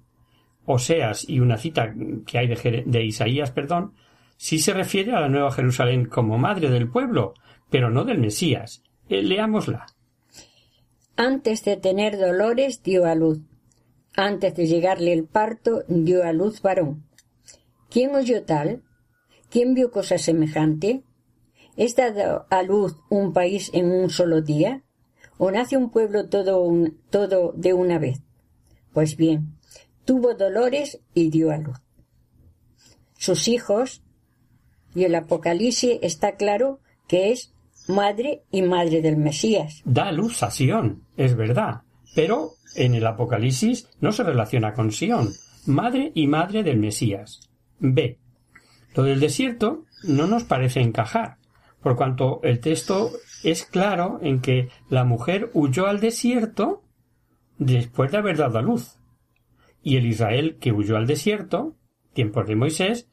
Oseas 0.66 1.28
y 1.28 1.40
una 1.40 1.58
cita 1.58 1.94
que 2.28 2.38
hay 2.38 2.48
de, 2.48 2.84
de 2.86 3.04
Isaías, 3.04 3.52
perdón, 3.52 3.94
sí 4.38 4.60
se 4.60 4.74
refiere 4.74 5.14
a 5.14 5.22
la 5.22 5.30
Nueva 5.30 5.52
Jerusalén 5.52 6.06
como 6.06 6.38
madre 6.38 6.70
del 6.70 6.90
pueblo, 6.90 7.34
pero 7.70 7.90
no 7.90 8.06
del 8.06 8.20
Mesías. 8.20 8.84
Eh, 9.10 9.24
leámosla. 9.24 9.88
Antes 11.16 11.66
de 11.66 11.76
tener 11.76 12.18
dolores 12.18 12.84
dio 12.84 13.06
a 13.06 13.16
luz. 13.16 13.42
Antes 14.16 14.56
de 14.56 14.68
llegarle 14.68 15.12
el 15.12 15.26
parto 15.26 15.84
dio 15.88 16.24
a 16.24 16.34
luz 16.34 16.62
varón. 16.62 17.09
¿Quién 17.90 18.16
oyó 18.16 18.44
tal? 18.44 18.84
¿Quién 19.50 19.74
vio 19.74 19.92
cosa 19.92 20.18
semejante? 20.18 21.04
¿Es 21.76 21.96
dado 21.96 22.46
a 22.50 22.62
luz 22.62 22.96
un 23.10 23.34
país 23.34 23.72
en 23.74 23.92
un 23.92 24.10
solo 24.10 24.42
día? 24.42 24.84
¿O 25.38 25.50
nace 25.50 25.76
un 25.78 25.90
pueblo 25.90 26.30
todo, 26.30 26.72
todo 27.10 27.54
de 27.56 27.74
una 27.74 27.98
vez? 27.98 28.22
Pues 28.94 29.16
bien, 29.16 29.58
tuvo 30.06 30.36
dolores 30.36 31.00
y 31.14 31.30
dio 31.30 31.52
a 31.52 31.58
luz. 31.58 31.78
Sus 33.18 33.48
hijos, 33.48 34.04
y 34.94 35.06
el 35.06 35.16
Apocalipsis 35.16 36.00
está 36.02 36.36
claro 36.36 36.80
que 37.08 37.32
es 37.32 37.54
madre 37.88 38.44
y 38.52 38.62
madre 38.62 39.02
del 39.02 39.18
Mesías. 39.18 39.82
Da 39.84 40.12
luz 40.12 40.44
a 40.44 40.52
Sión, 40.52 41.06
es 41.18 41.36
verdad, 41.36 41.82
pero 42.14 42.52
en 42.76 42.94
el 42.94 43.06
Apocalipsis 43.08 43.88
no 44.00 44.12
se 44.12 44.24
relaciona 44.24 44.74
con 44.74 44.92
Sión, 44.92 45.30
madre 45.66 46.12
y 46.14 46.28
madre 46.28 46.64
del 46.64 46.78
Mesías. 46.78 47.49
B. 47.80 48.18
Lo 48.96 49.04
del 49.04 49.20
desierto 49.20 49.86
no 50.04 50.28
nos 50.28 50.44
parece 50.44 50.82
encajar, 50.82 51.38
por 51.82 51.96
cuanto 51.96 52.42
el 52.44 52.60
texto 52.60 53.12
es 53.44 53.66
claro 53.66 54.20
en 54.22 54.42
que 54.42 54.70
la 54.90 55.04
mujer 55.04 55.50
huyó 55.54 55.88
al 55.88 56.00
desierto 56.00 56.84
después 57.58 58.12
de 58.12 58.18
haber 58.18 58.38
dado 58.38 58.60
a 58.60 58.62
luz. 58.62 59.00
Y 59.82 59.98
el 59.98 60.06
Israel 60.06 60.58
que 60.60 60.72
huyó 60.72 60.98
al 60.98 61.08
desierto, 61.08 61.76
tiempos 62.14 62.48
de 62.48 62.56
Moisés, 62.56 63.10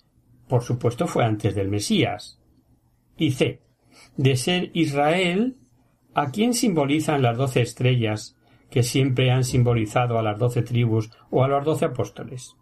por 0.49 0.63
supuesto 0.63 1.07
fue 1.07 1.25
antes 1.25 1.55
del 1.55 1.69
Mesías. 1.69 2.41
Y 3.17 3.33
C 3.33 3.61
de 4.17 4.37
ser 4.37 4.71
Israel, 4.75 5.57
¿a 6.15 6.31
quién 6.31 6.55
simbolizan 6.55 7.23
las 7.23 7.37
doce 7.37 7.61
estrellas 7.61 8.37
que 8.71 8.83
siempre 8.83 9.31
han 9.31 9.45
simbolizado 9.45 10.19
a 10.19 10.23
las 10.23 10.39
doce 10.39 10.63
tribus 10.63 11.11
o 11.31 11.45
a 11.45 11.49
los 11.49 11.65
doce 11.65 11.87
apóstoles? 11.87 12.57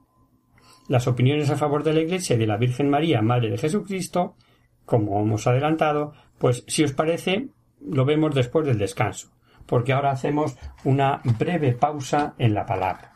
Las 0.88 1.06
opiniones 1.06 1.50
a 1.50 1.56
favor 1.56 1.82
de 1.82 1.94
la 1.94 2.00
Iglesia 2.00 2.36
y 2.36 2.38
de 2.38 2.46
la 2.46 2.56
Virgen 2.56 2.90
María, 2.90 3.22
Madre 3.22 3.50
de 3.50 3.58
Jesucristo, 3.58 4.36
como 4.84 5.20
hemos 5.20 5.46
adelantado, 5.46 6.12
pues 6.38 6.64
si 6.66 6.84
os 6.84 6.92
parece, 6.92 7.48
lo 7.80 8.04
vemos 8.04 8.34
después 8.34 8.66
del 8.66 8.78
descanso, 8.78 9.30
porque 9.66 9.92
ahora 9.92 10.10
hacemos 10.10 10.56
una 10.84 11.20
breve 11.38 11.72
pausa 11.72 12.34
en 12.38 12.54
la 12.54 12.66
palabra. 12.66 13.14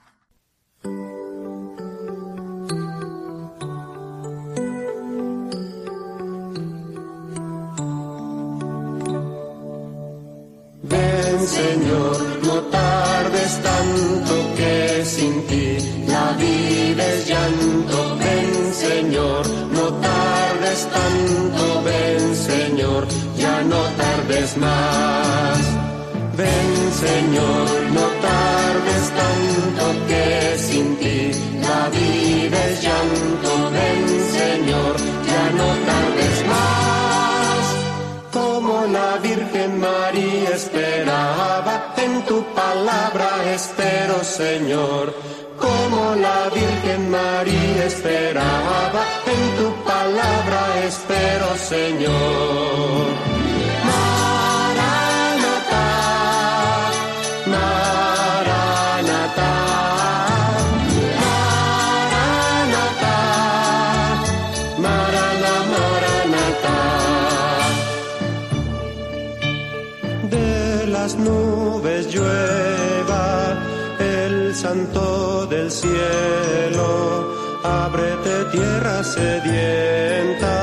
Señor, 11.48 12.37
tardes 12.70 13.52
tanto 13.62 14.34
que 14.56 15.04
sin 15.04 15.46
ti 15.46 15.78
la 16.06 16.32
vida 16.32 17.02
es 17.14 17.28
llanto. 17.28 18.16
Ven, 18.18 18.74
Señor, 18.74 19.42
no 19.76 19.86
tardes 20.08 20.80
tanto, 20.96 21.82
ven, 21.84 22.36
Señor, 22.36 23.06
ya 23.36 23.62
no 23.62 23.80
tardes 24.02 24.56
más. 24.56 25.58
Ven, 26.36 26.70
Señor, 27.06 27.66
no 27.96 28.06
tardes 28.28 29.04
tanto 29.20 29.84
que 30.08 30.58
sin 30.58 30.96
ti 30.96 31.30
la 31.60 31.88
vida 31.90 32.27
tu 42.28 42.44
palabra 42.54 43.28
espero, 43.54 44.22
Señor. 44.22 45.14
Como 45.58 46.14
la 46.14 46.50
Virgen 46.50 47.10
María 47.10 47.84
esperaba, 47.86 49.02
en 49.34 49.42
tu 49.58 49.68
palabra 49.84 50.60
espero, 50.86 51.56
Señor. 51.56 52.67
Las 71.08 71.16
nubes 71.16 72.12
llueva 72.12 73.56
el 73.98 74.54
santo 74.54 75.46
del 75.46 75.70
cielo. 75.70 77.32
Ábrete 77.64 78.44
tierra 78.52 79.02
sedienta, 79.02 80.54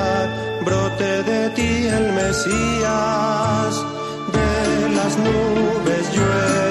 brote 0.64 1.24
de 1.24 1.50
ti 1.50 1.88
el 1.88 2.14
Mesías. 2.14 3.74
De 4.38 4.90
las 4.96 5.18
nubes 5.18 6.16
llueva 6.16 6.65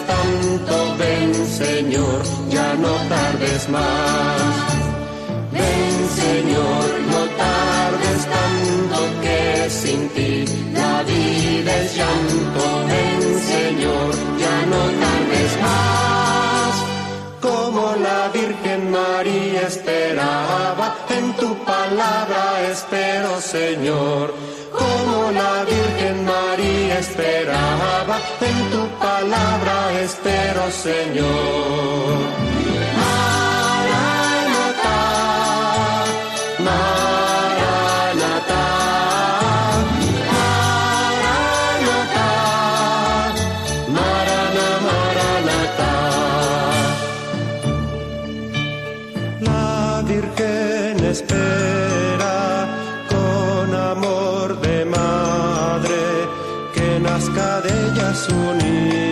tanto. 0.00 0.96
Ven 0.98 1.34
Señor, 1.46 2.22
ya 2.50 2.74
no 2.74 2.92
tardes 3.08 3.68
más. 3.68 4.54
Ven 5.52 5.94
Señor, 6.22 6.86
no 7.12 7.20
tardes 7.44 8.20
tanto 8.36 8.98
que 9.22 9.70
sin 9.70 10.08
ti 10.10 10.44
la 10.72 11.02
vida 11.02 11.70
es 11.82 11.96
llanto. 11.96 12.62
Ven 12.90 13.22
Señor, 13.52 14.10
ya 14.44 14.56
no 14.72 14.82
tardes 15.02 15.52
más. 15.66 16.74
Como 17.40 17.94
la 18.06 18.28
Virgen 18.28 18.90
María 18.90 19.62
esperaba, 19.72 20.96
en 21.16 21.32
tu 21.34 21.50
palabra 21.64 22.42
espero 22.72 23.40
Señor. 23.40 24.34
Como 24.72 25.30
la 25.30 25.64
Virgen 25.64 25.83
esperaba, 26.98 28.18
en 28.40 28.70
tu 28.70 28.88
palabra 28.98 30.00
espero 30.00 30.70
Señor. 30.70 32.53
De 58.14 59.03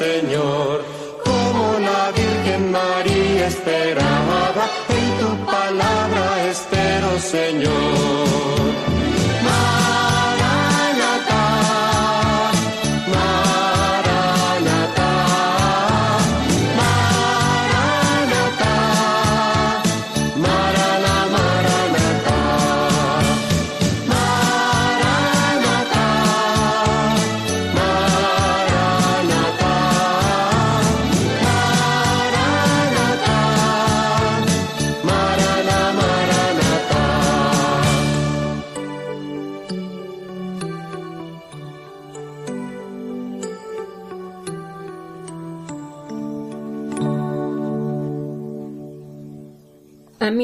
Señor. 0.00 0.89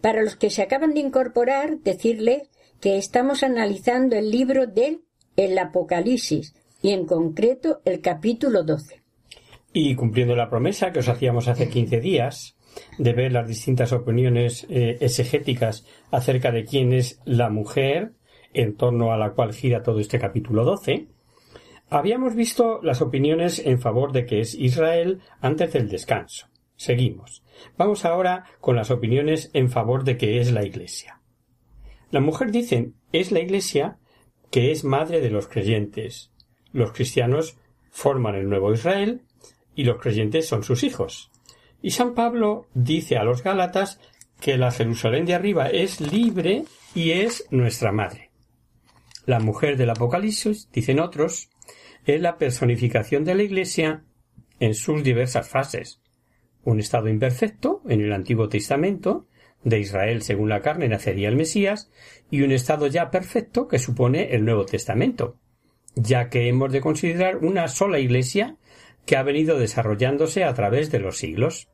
Para 0.00 0.22
los 0.22 0.36
que 0.36 0.50
se 0.50 0.62
acaban 0.62 0.94
de 0.94 1.00
incorporar, 1.00 1.78
decirles 1.78 2.50
que 2.80 2.96
estamos 2.96 3.42
analizando 3.42 4.16
el 4.16 4.30
libro 4.30 4.66
del 4.66 5.02
el 5.36 5.58
Apocalipsis 5.58 6.54
y 6.82 6.90
en 6.90 7.06
concreto 7.06 7.80
el 7.84 8.00
capítulo 8.00 8.62
12. 8.62 9.02
Y 9.72 9.94
cumpliendo 9.94 10.34
la 10.34 10.50
promesa 10.50 10.92
que 10.92 11.00
os 11.00 11.08
hacíamos 11.08 11.48
hace 11.48 11.68
15 11.68 12.00
días 12.00 12.56
de 12.98 13.12
ver 13.12 13.32
las 13.32 13.48
distintas 13.48 13.92
opiniones 13.92 14.66
eh, 14.68 14.98
exegéticas 15.00 15.86
acerca 16.10 16.50
de 16.50 16.64
quién 16.64 16.92
es 16.92 17.20
la 17.24 17.50
mujer 17.50 18.12
en 18.52 18.76
torno 18.76 19.12
a 19.12 19.18
la 19.18 19.32
cual 19.32 19.52
gira 19.52 19.82
todo 19.82 20.00
este 20.00 20.18
capítulo 20.18 20.64
12, 20.64 21.06
habíamos 21.88 22.34
visto 22.34 22.80
las 22.82 23.00
opiniones 23.00 23.60
en 23.64 23.80
favor 23.80 24.12
de 24.12 24.26
que 24.26 24.40
es 24.40 24.54
Israel 24.54 25.20
antes 25.40 25.72
del 25.72 25.88
descanso. 25.88 26.46
Seguimos. 26.80 27.42
Vamos 27.76 28.06
ahora 28.06 28.46
con 28.58 28.74
las 28.74 28.90
opiniones 28.90 29.50
en 29.52 29.68
favor 29.68 30.02
de 30.02 30.16
que 30.16 30.40
es 30.40 30.50
la 30.50 30.64
Iglesia. 30.64 31.20
La 32.10 32.20
mujer 32.20 32.50
dice 32.50 32.92
es 33.12 33.32
la 33.32 33.40
Iglesia 33.40 33.98
que 34.50 34.72
es 34.72 34.82
madre 34.82 35.20
de 35.20 35.28
los 35.28 35.46
creyentes. 35.46 36.32
Los 36.72 36.92
cristianos 36.92 37.58
forman 37.90 38.34
el 38.34 38.48
nuevo 38.48 38.72
Israel 38.72 39.20
y 39.74 39.84
los 39.84 40.00
creyentes 40.00 40.48
son 40.48 40.64
sus 40.64 40.82
hijos. 40.82 41.30
Y 41.82 41.90
San 41.90 42.14
Pablo 42.14 42.66
dice 42.72 43.18
a 43.18 43.24
los 43.24 43.42
Gálatas 43.42 44.00
que 44.40 44.56
la 44.56 44.72
Jerusalén 44.72 45.26
de 45.26 45.34
arriba 45.34 45.68
es 45.68 46.00
libre 46.00 46.64
y 46.94 47.10
es 47.10 47.44
nuestra 47.50 47.92
madre. 47.92 48.30
La 49.26 49.38
mujer 49.38 49.76
del 49.76 49.90
Apocalipsis, 49.90 50.70
dicen 50.72 50.98
otros, 50.98 51.50
es 52.06 52.22
la 52.22 52.38
personificación 52.38 53.22
de 53.24 53.34
la 53.34 53.42
Iglesia 53.42 54.02
en 54.60 54.74
sus 54.74 55.04
diversas 55.04 55.46
fases, 55.46 56.00
un 56.64 56.80
estado 56.80 57.08
imperfecto 57.08 57.82
en 57.88 58.00
el 58.00 58.12
Antiguo 58.12 58.48
Testamento, 58.48 59.26
de 59.64 59.78
Israel 59.78 60.22
según 60.22 60.48
la 60.48 60.62
carne 60.62 60.88
nacería 60.88 61.28
el 61.28 61.36
Mesías, 61.36 61.90
y 62.30 62.42
un 62.42 62.52
estado 62.52 62.86
ya 62.86 63.10
perfecto 63.10 63.68
que 63.68 63.78
supone 63.78 64.34
el 64.34 64.44
Nuevo 64.44 64.64
Testamento, 64.64 65.36
ya 65.94 66.28
que 66.28 66.48
hemos 66.48 66.72
de 66.72 66.80
considerar 66.80 67.38
una 67.38 67.68
sola 67.68 67.98
Iglesia 67.98 68.56
que 69.06 69.16
ha 69.16 69.22
venido 69.22 69.58
desarrollándose 69.58 70.44
a 70.44 70.54
través 70.54 70.90
de 70.90 71.00
los 71.00 71.18
siglos. 71.18 71.68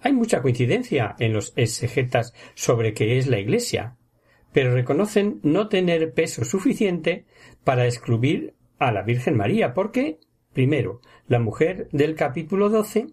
Hay 0.00 0.12
mucha 0.12 0.42
coincidencia 0.42 1.16
en 1.18 1.32
los 1.32 1.52
exegetas 1.56 2.34
sobre 2.54 2.92
qué 2.92 3.16
es 3.18 3.26
la 3.26 3.38
Iglesia, 3.38 3.96
pero 4.52 4.72
reconocen 4.72 5.40
no 5.42 5.68
tener 5.68 6.12
peso 6.12 6.44
suficiente 6.44 7.24
para 7.64 7.86
excluir 7.86 8.54
a 8.78 8.92
la 8.92 9.02
Virgen 9.02 9.36
María, 9.36 9.72
porque, 9.72 10.18
primero, 10.52 11.00
la 11.26 11.40
mujer 11.40 11.88
del 11.92 12.14
capítulo 12.14 12.68
12 12.68 13.06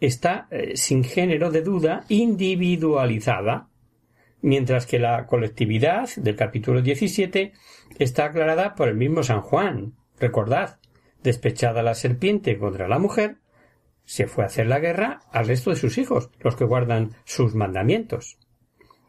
está 0.00 0.48
eh, 0.50 0.76
sin 0.76 1.04
género 1.04 1.50
de 1.50 1.62
duda 1.62 2.04
individualizada, 2.08 3.68
mientras 4.42 4.86
que 4.86 4.98
la 4.98 5.26
colectividad 5.26 6.08
del 6.16 6.36
capítulo 6.36 6.82
17 6.82 7.52
está 7.98 8.26
aclarada 8.26 8.74
por 8.74 8.88
el 8.88 8.96
mismo 8.96 9.22
San 9.22 9.40
Juan. 9.40 9.94
Recordad, 10.18 10.78
despechada 11.22 11.82
la 11.82 11.94
serpiente 11.94 12.58
contra 12.58 12.88
la 12.88 12.98
mujer, 12.98 13.38
se 14.04 14.26
fue 14.26 14.44
a 14.44 14.46
hacer 14.46 14.66
la 14.66 14.78
guerra 14.78 15.20
al 15.32 15.48
resto 15.48 15.70
de 15.70 15.76
sus 15.76 15.98
hijos, 15.98 16.30
los 16.40 16.56
que 16.56 16.64
guardan 16.64 17.10
sus 17.24 17.54
mandamientos. 17.54 18.38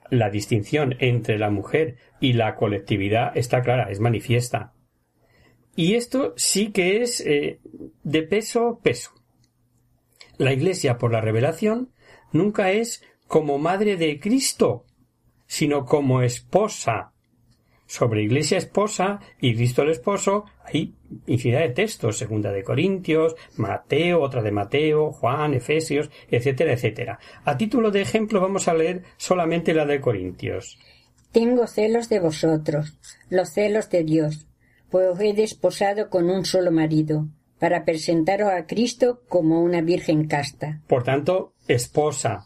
La 0.10 0.30
distinción 0.30 0.95
entre 1.00 1.38
la 1.38 1.50
mujer 1.50 1.97
y 2.19 2.34
la 2.34 2.56
colectividad 2.56 3.38
está 3.38 3.62
clara, 3.62 3.91
es 3.91 4.00
manifiesta. 4.00 4.73
Y 5.76 5.93
esto 5.93 6.34
sí 6.38 6.71
que 6.71 7.04
es 7.04 7.21
eh, 7.21 7.60
de 8.04 8.23
peso 8.23 8.80
peso. 8.82 9.12
La 10.38 10.54
Iglesia, 10.54 10.97
por 10.97 11.12
la 11.12 11.21
revelación, 11.21 11.91
nunca 12.32 12.71
es 12.71 13.04
como 13.28 13.58
madre 13.58 13.97
de 13.97 14.19
Cristo, 14.19 14.86
sino 15.47 15.86
como 15.86 16.21
esposa. 16.21 17.13
Sobre 17.86 18.23
Iglesia 18.23 18.58
esposa 18.58 19.21
y 19.39 19.56
Cristo 19.56 19.82
el 19.82 19.91
esposo 19.91 20.43
hay 20.63 20.93
infinidad 21.26 21.62
de 21.62 21.69
textos, 21.69 22.17
segunda 22.17 22.52
de 22.52 22.63
Corintios, 22.63 23.36
Mateo, 23.56 24.21
otra 24.21 24.41
de 24.41 24.52
Mateo, 24.52 25.13
Juan, 25.13 25.54
Efesios, 25.54 26.10
etcétera, 26.30 26.73
etcétera. 26.73 27.19
A 27.45 27.58
título 27.58 27.89
de 27.89 28.02
ejemplo 28.02 28.41
vamos 28.41 28.67
a 28.67 28.73
leer 28.73 29.04
solamente 29.15 29.73
la 29.73 29.86
de 29.86 30.02
Corintios. 30.02 30.78
Tengo 31.32 31.65
celos 31.65 32.10
de 32.10 32.19
vosotros, 32.19 32.97
los 33.30 33.50
celos 33.50 33.89
de 33.89 34.04
Dios, 34.04 34.47
pues 34.89 35.17
he 35.21 35.34
desposado 35.34 36.10
con 36.10 36.30
un 36.30 36.43
solo 36.43 36.71
marido, 36.71 37.28
para 37.59 37.85
presentaros 37.85 38.51
a 38.51 38.65
Cristo 38.65 39.21
como 39.27 39.61
una 39.61 39.81
virgen 39.81 40.27
casta. 40.27 40.81
Por 40.87 41.03
tanto, 41.03 41.53
esposa. 41.67 42.45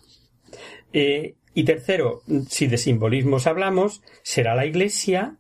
Eh, 0.93 1.35
y 1.53 1.63
tercero, 1.63 2.21
si 2.47 2.67
de 2.67 2.77
simbolismos 2.77 3.47
hablamos, 3.47 4.01
será 4.23 4.55
la 4.55 4.65
Iglesia 4.65 5.37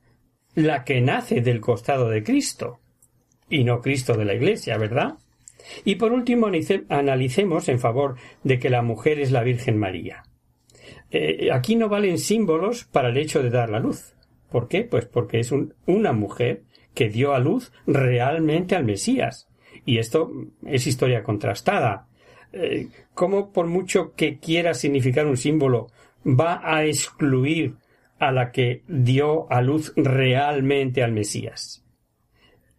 la 0.55 0.83
que 0.83 0.99
nace 0.99 1.41
del 1.41 1.61
costado 1.61 2.09
de 2.09 2.23
Cristo, 2.23 2.79
y 3.49 3.63
no 3.63 3.81
Cristo 3.81 4.15
de 4.15 4.25
la 4.25 4.33
Iglesia, 4.33 4.77
¿verdad? 4.77 5.15
Y 5.85 5.95
por 5.95 6.11
último, 6.11 6.49
analicemos 6.89 7.69
en 7.69 7.79
favor 7.79 8.15
de 8.43 8.59
que 8.59 8.69
la 8.69 8.81
mujer 8.81 9.19
es 9.19 9.31
la 9.31 9.43
Virgen 9.43 9.77
María. 9.77 10.23
Eh, 11.11 11.49
aquí 11.51 11.75
no 11.75 11.89
valen 11.89 12.17
símbolos 12.17 12.85
para 12.85 13.09
el 13.09 13.17
hecho 13.17 13.43
de 13.43 13.49
dar 13.49 13.69
la 13.69 13.79
luz. 13.79 14.15
¿Por 14.49 14.67
qué? 14.67 14.83
Pues 14.83 15.05
porque 15.05 15.39
es 15.39 15.53
una 15.85 16.13
mujer 16.13 16.63
que 16.93 17.09
dio 17.09 17.33
a 17.33 17.39
luz 17.39 17.71
realmente 17.85 18.75
al 18.75 18.83
Mesías, 18.83 19.47
y 19.85 19.97
esto 19.97 20.31
es 20.65 20.87
historia 20.87 21.23
contrastada. 21.23 22.07
Eh, 22.53 22.87
¿Cómo 23.13 23.51
por 23.51 23.67
mucho 23.67 24.13
que 24.15 24.37
quiera 24.37 24.73
significar 24.73 25.25
un 25.25 25.37
símbolo 25.37 25.87
va 26.25 26.61
a 26.63 26.85
excluir 26.85 27.75
a 28.19 28.31
la 28.31 28.51
que 28.51 28.83
dio 28.87 29.51
a 29.51 29.61
luz 29.61 29.93
realmente 29.95 31.03
al 31.03 31.11
Mesías? 31.11 31.83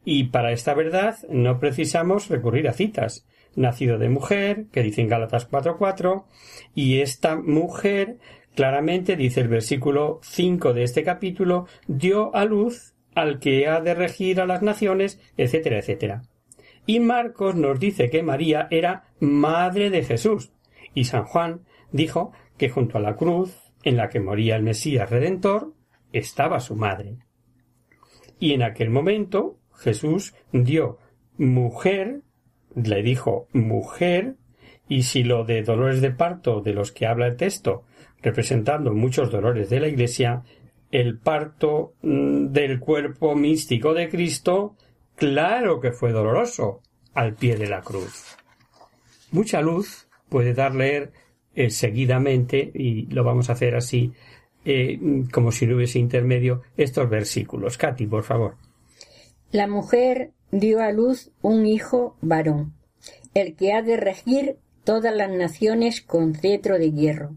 Y 0.04 0.24
para 0.24 0.52
esta 0.52 0.74
verdad 0.74 1.16
no 1.28 1.58
precisamos 1.58 2.28
recurrir 2.28 2.68
a 2.68 2.72
citas. 2.72 3.26
Nacido 3.54 3.98
de 3.98 4.08
mujer, 4.08 4.66
que 4.72 4.82
dice 4.82 5.02
en 5.02 5.08
Gálatas 5.08 5.50
4.4, 5.50 6.24
y 6.74 7.00
esta 7.00 7.36
mujer, 7.36 8.16
claramente 8.54 9.14
dice 9.14 9.42
el 9.42 9.48
versículo 9.48 10.20
5 10.22 10.72
de 10.72 10.84
este 10.84 11.02
capítulo, 11.02 11.66
dio 11.86 12.34
a 12.34 12.46
luz 12.46 12.94
al 13.14 13.40
que 13.40 13.68
ha 13.68 13.80
de 13.80 13.94
regir 13.94 14.40
a 14.40 14.46
las 14.46 14.62
naciones, 14.62 15.20
etcétera, 15.36 15.78
etcétera. 15.78 16.22
Y 16.86 17.00
Marcos 17.00 17.54
nos 17.54 17.78
dice 17.78 18.10
que 18.10 18.22
María 18.22 18.68
era 18.70 19.04
madre 19.20 19.90
de 19.90 20.02
Jesús. 20.02 20.52
Y 20.94 21.04
San 21.04 21.24
Juan 21.24 21.62
dijo 21.92 22.32
que 22.56 22.68
junto 22.68 22.98
a 22.98 23.00
la 23.00 23.16
cruz 23.16 23.72
en 23.84 23.96
la 23.96 24.08
que 24.08 24.20
moría 24.20 24.56
el 24.56 24.62
Mesías 24.62 25.10
Redentor 25.10 25.72
estaba 26.12 26.60
su 26.60 26.76
madre. 26.76 27.16
Y 28.38 28.52
en 28.52 28.62
aquel 28.62 28.90
momento 28.90 29.58
Jesús 29.74 30.34
dio 30.52 30.98
mujer, 31.36 32.22
le 32.74 33.02
dijo 33.02 33.48
mujer, 33.52 34.36
y 34.88 35.04
si 35.04 35.22
lo 35.22 35.44
de 35.44 35.62
dolores 35.62 36.00
de 36.00 36.10
parto 36.10 36.60
de 36.60 36.74
los 36.74 36.92
que 36.92 37.06
habla 37.06 37.26
el 37.26 37.36
texto, 37.36 37.84
representando 38.20 38.92
muchos 38.92 39.30
dolores 39.30 39.70
de 39.70 39.80
la 39.80 39.88
Iglesia, 39.88 40.42
el 40.90 41.18
parto 41.18 41.94
mm, 42.02 42.48
del 42.48 42.78
cuerpo 42.78 43.34
místico 43.34 43.94
de 43.94 44.08
Cristo, 44.08 44.76
claro 45.22 45.80
que 45.80 45.92
fue 45.92 46.10
doloroso 46.10 46.80
al 47.14 47.34
pie 47.34 47.56
de 47.56 47.68
la 47.68 47.80
cruz. 47.80 48.36
Mucha 49.30 49.60
luz 49.60 50.08
puede 50.28 50.52
dar 50.52 50.74
leer 50.74 51.12
eh, 51.54 51.70
seguidamente, 51.70 52.72
y 52.74 53.06
lo 53.06 53.22
vamos 53.22 53.48
a 53.48 53.52
hacer 53.52 53.76
así, 53.76 54.12
eh, 54.64 54.98
como 55.32 55.52
si 55.52 55.66
no 55.66 55.76
hubiese 55.76 56.00
intermedio, 56.00 56.62
estos 56.76 57.08
versículos. 57.08 57.78
Katy, 57.78 58.06
por 58.08 58.24
favor. 58.24 58.56
La 59.52 59.68
mujer 59.68 60.32
dio 60.50 60.80
a 60.80 60.90
luz 60.90 61.30
un 61.40 61.66
hijo 61.66 62.16
varón, 62.20 62.74
el 63.32 63.54
que 63.54 63.74
ha 63.74 63.82
de 63.82 63.96
regir 63.96 64.56
todas 64.82 65.14
las 65.14 65.30
naciones 65.30 66.00
con 66.00 66.34
cetro 66.34 66.78
de 66.78 66.90
hierro. 66.90 67.36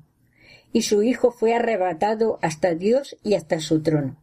Y 0.74 0.82
su 0.82 1.04
hijo 1.04 1.30
fue 1.30 1.54
arrebatado 1.54 2.39
hasta 2.41 2.74
Dios 2.74 3.15
y 3.24 3.36
hasta 3.36 3.60
su 3.60 3.84
trono. 3.84 4.17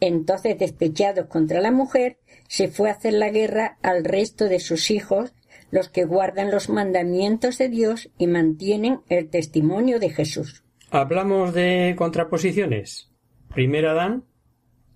Entonces, 0.00 0.58
despechados 0.58 1.26
contra 1.26 1.60
la 1.60 1.72
mujer, 1.72 2.18
se 2.48 2.68
fue 2.68 2.90
a 2.90 2.94
hacer 2.94 3.12
la 3.12 3.30
guerra 3.30 3.78
al 3.82 4.04
resto 4.04 4.46
de 4.46 4.58
sus 4.58 4.90
hijos, 4.90 5.32
los 5.70 5.88
que 5.88 6.04
guardan 6.04 6.50
los 6.50 6.70
mandamientos 6.70 7.58
de 7.58 7.68
Dios 7.68 8.10
y 8.18 8.26
mantienen 8.26 9.00
el 9.08 9.28
testimonio 9.28 10.00
de 10.00 10.10
Jesús. 10.10 10.64
Hablamos 10.90 11.52
de 11.52 11.94
contraposiciones. 11.96 13.10
Primer 13.54 13.86
Adán, 13.86 14.24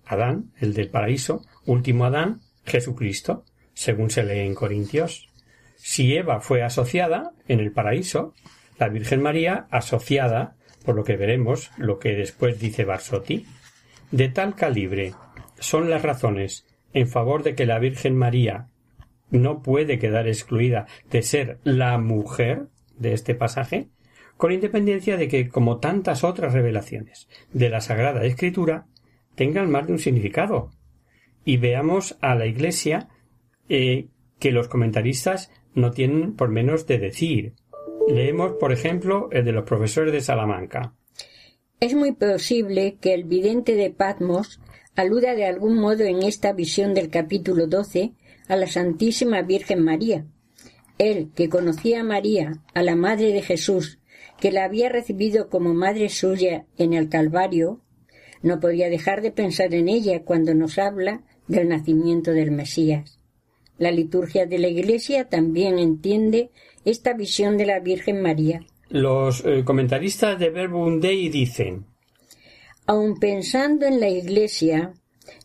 Adán, 0.05 0.51
el 0.59 0.73
del 0.73 0.89
paraíso, 0.89 1.43
último 1.65 2.05
Adán, 2.05 2.41
Jesucristo, 2.65 3.45
según 3.73 4.09
se 4.09 4.23
lee 4.23 4.39
en 4.39 4.55
Corintios. 4.55 5.29
Si 5.75 6.15
Eva 6.15 6.39
fue 6.39 6.63
asociada 6.63 7.33
en 7.47 7.59
el 7.59 7.71
paraíso, 7.71 8.33
la 8.79 8.89
Virgen 8.89 9.21
María 9.21 9.67
asociada, 9.69 10.55
por 10.83 10.95
lo 10.95 11.03
que 11.03 11.17
veremos, 11.17 11.71
lo 11.77 11.99
que 11.99 12.13
después 12.15 12.59
dice 12.59 12.85
Barsotti, 12.85 13.45
de 14.11 14.29
tal 14.29 14.55
calibre 14.55 15.13
son 15.59 15.89
las 15.89 16.01
razones 16.01 16.65
en 16.93 17.07
favor 17.07 17.43
de 17.43 17.55
que 17.55 17.65
la 17.65 17.79
Virgen 17.79 18.15
María 18.15 18.69
no 19.31 19.61
puede 19.61 19.99
quedar 19.99 20.27
excluida 20.27 20.87
de 21.09 21.23
ser 21.23 21.57
la 21.63 21.97
mujer 21.97 22.67
de 22.97 23.13
este 23.13 23.35
pasaje, 23.35 23.89
con 24.37 24.51
independencia 24.51 25.17
de 25.17 25.27
que, 25.27 25.49
como 25.49 25.79
tantas 25.79 26.23
otras 26.23 26.53
revelaciones 26.53 27.27
de 27.51 27.69
la 27.69 27.81
Sagrada 27.81 28.23
Escritura, 28.25 28.85
tengan 29.35 29.71
más 29.71 29.87
de 29.87 29.93
un 29.93 29.99
significado. 29.99 30.71
Y 31.45 31.57
veamos 31.57 32.17
a 32.21 32.35
la 32.35 32.45
Iglesia 32.45 33.09
eh, 33.69 34.07
que 34.39 34.51
los 34.51 34.67
comentaristas 34.67 35.51
no 35.73 35.91
tienen 35.91 36.35
por 36.35 36.49
menos 36.49 36.85
de 36.87 36.99
decir. 36.99 37.53
Leemos, 38.07 38.53
por 38.59 38.71
ejemplo, 38.71 39.29
el 39.31 39.45
de 39.45 39.51
los 39.51 39.63
profesores 39.63 40.13
de 40.13 40.21
Salamanca. 40.21 40.93
Es 41.79 41.95
muy 41.95 42.13
posible 42.13 42.97
que 43.01 43.13
el 43.13 43.23
vidente 43.23 43.75
de 43.75 43.89
Patmos 43.89 44.59
aluda 44.95 45.35
de 45.35 45.45
algún 45.45 45.77
modo 45.77 46.03
en 46.03 46.23
esta 46.23 46.53
visión 46.53 46.93
del 46.93 47.09
capítulo 47.09 47.67
12 47.67 48.13
a 48.47 48.55
la 48.55 48.67
Santísima 48.67 49.41
Virgen 49.41 49.83
María. 49.83 50.25
Él, 50.97 51.31
que 51.35 51.49
conocía 51.49 52.01
a 52.01 52.03
María, 52.03 52.61
a 52.73 52.83
la 52.83 52.95
Madre 52.95 53.33
de 53.33 53.41
Jesús, 53.41 53.99
que 54.39 54.51
la 54.51 54.65
había 54.65 54.89
recibido 54.89 55.49
como 55.49 55.73
madre 55.73 56.09
suya 56.09 56.65
en 56.77 56.93
el 56.93 57.09
Calvario, 57.09 57.81
no 58.41 58.59
podía 58.59 58.89
dejar 58.89 59.21
de 59.21 59.31
pensar 59.31 59.73
en 59.73 59.87
ella 59.87 60.23
cuando 60.23 60.53
nos 60.53 60.77
habla 60.77 61.23
del 61.47 61.69
nacimiento 61.69 62.31
del 62.31 62.51
Mesías. 62.51 63.19
La 63.77 63.91
liturgia 63.91 64.45
de 64.45 64.59
la 64.59 64.67
Iglesia 64.67 65.29
también 65.29 65.79
entiende 65.79 66.51
esta 66.85 67.13
visión 67.13 67.57
de 67.57 67.65
la 67.65 67.79
Virgen 67.79 68.21
María. 68.21 68.61
Los 68.89 69.43
eh, 69.45 69.63
comentaristas 69.63 70.37
de 70.37 70.49
Verbum 70.49 70.99
Dei 70.99 71.29
dicen 71.29 71.85
Aun 72.85 73.19
pensando 73.19 73.85
en 73.85 73.99
la 73.99 74.09
Iglesia, 74.09 74.93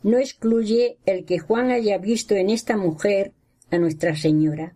no 0.02 0.18
excluye 0.18 0.98
el 1.06 1.24
que 1.24 1.38
Juan 1.38 1.70
haya 1.70 1.98
visto 1.98 2.34
en 2.34 2.50
esta 2.50 2.76
mujer 2.76 3.32
a 3.70 3.78
Nuestra 3.78 4.16
Señora. 4.16 4.74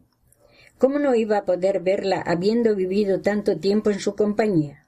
¿Cómo 0.79 0.99
no 0.99 1.15
iba 1.15 1.39
a 1.39 1.45
poder 1.45 1.81
verla 1.81 2.21
habiendo 2.21 2.75
vivido 2.75 3.21
tanto 3.21 3.59
tiempo 3.59 3.91
en 3.91 4.01
su 4.01 4.15
compañía? 4.15 4.87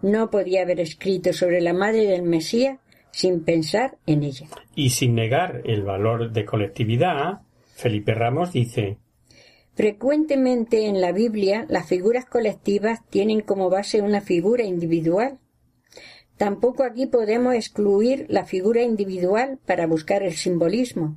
No 0.00 0.30
podía 0.30 0.62
haber 0.62 0.80
escrito 0.80 1.32
sobre 1.32 1.60
la 1.60 1.72
madre 1.72 2.06
del 2.06 2.22
Mesías 2.22 2.78
sin 3.12 3.44
pensar 3.44 3.98
en 4.06 4.24
ella. 4.24 4.48
Y 4.74 4.90
sin 4.90 5.14
negar 5.14 5.62
el 5.64 5.82
valor 5.82 6.32
de 6.32 6.44
colectividad, 6.44 7.42
Felipe 7.74 8.14
Ramos 8.14 8.52
dice 8.52 8.98
Frecuentemente 9.74 10.86
en 10.86 11.00
la 11.00 11.12
Biblia 11.12 11.66
las 11.68 11.88
figuras 11.88 12.26
colectivas 12.26 13.00
tienen 13.08 13.40
como 13.40 13.70
base 13.70 14.02
una 14.02 14.20
figura 14.20 14.64
individual. 14.64 15.38
Tampoco 16.42 16.82
aquí 16.82 17.06
podemos 17.06 17.54
excluir 17.54 18.26
la 18.28 18.44
figura 18.44 18.82
individual 18.82 19.60
para 19.64 19.86
buscar 19.86 20.24
el 20.24 20.32
simbolismo. 20.32 21.16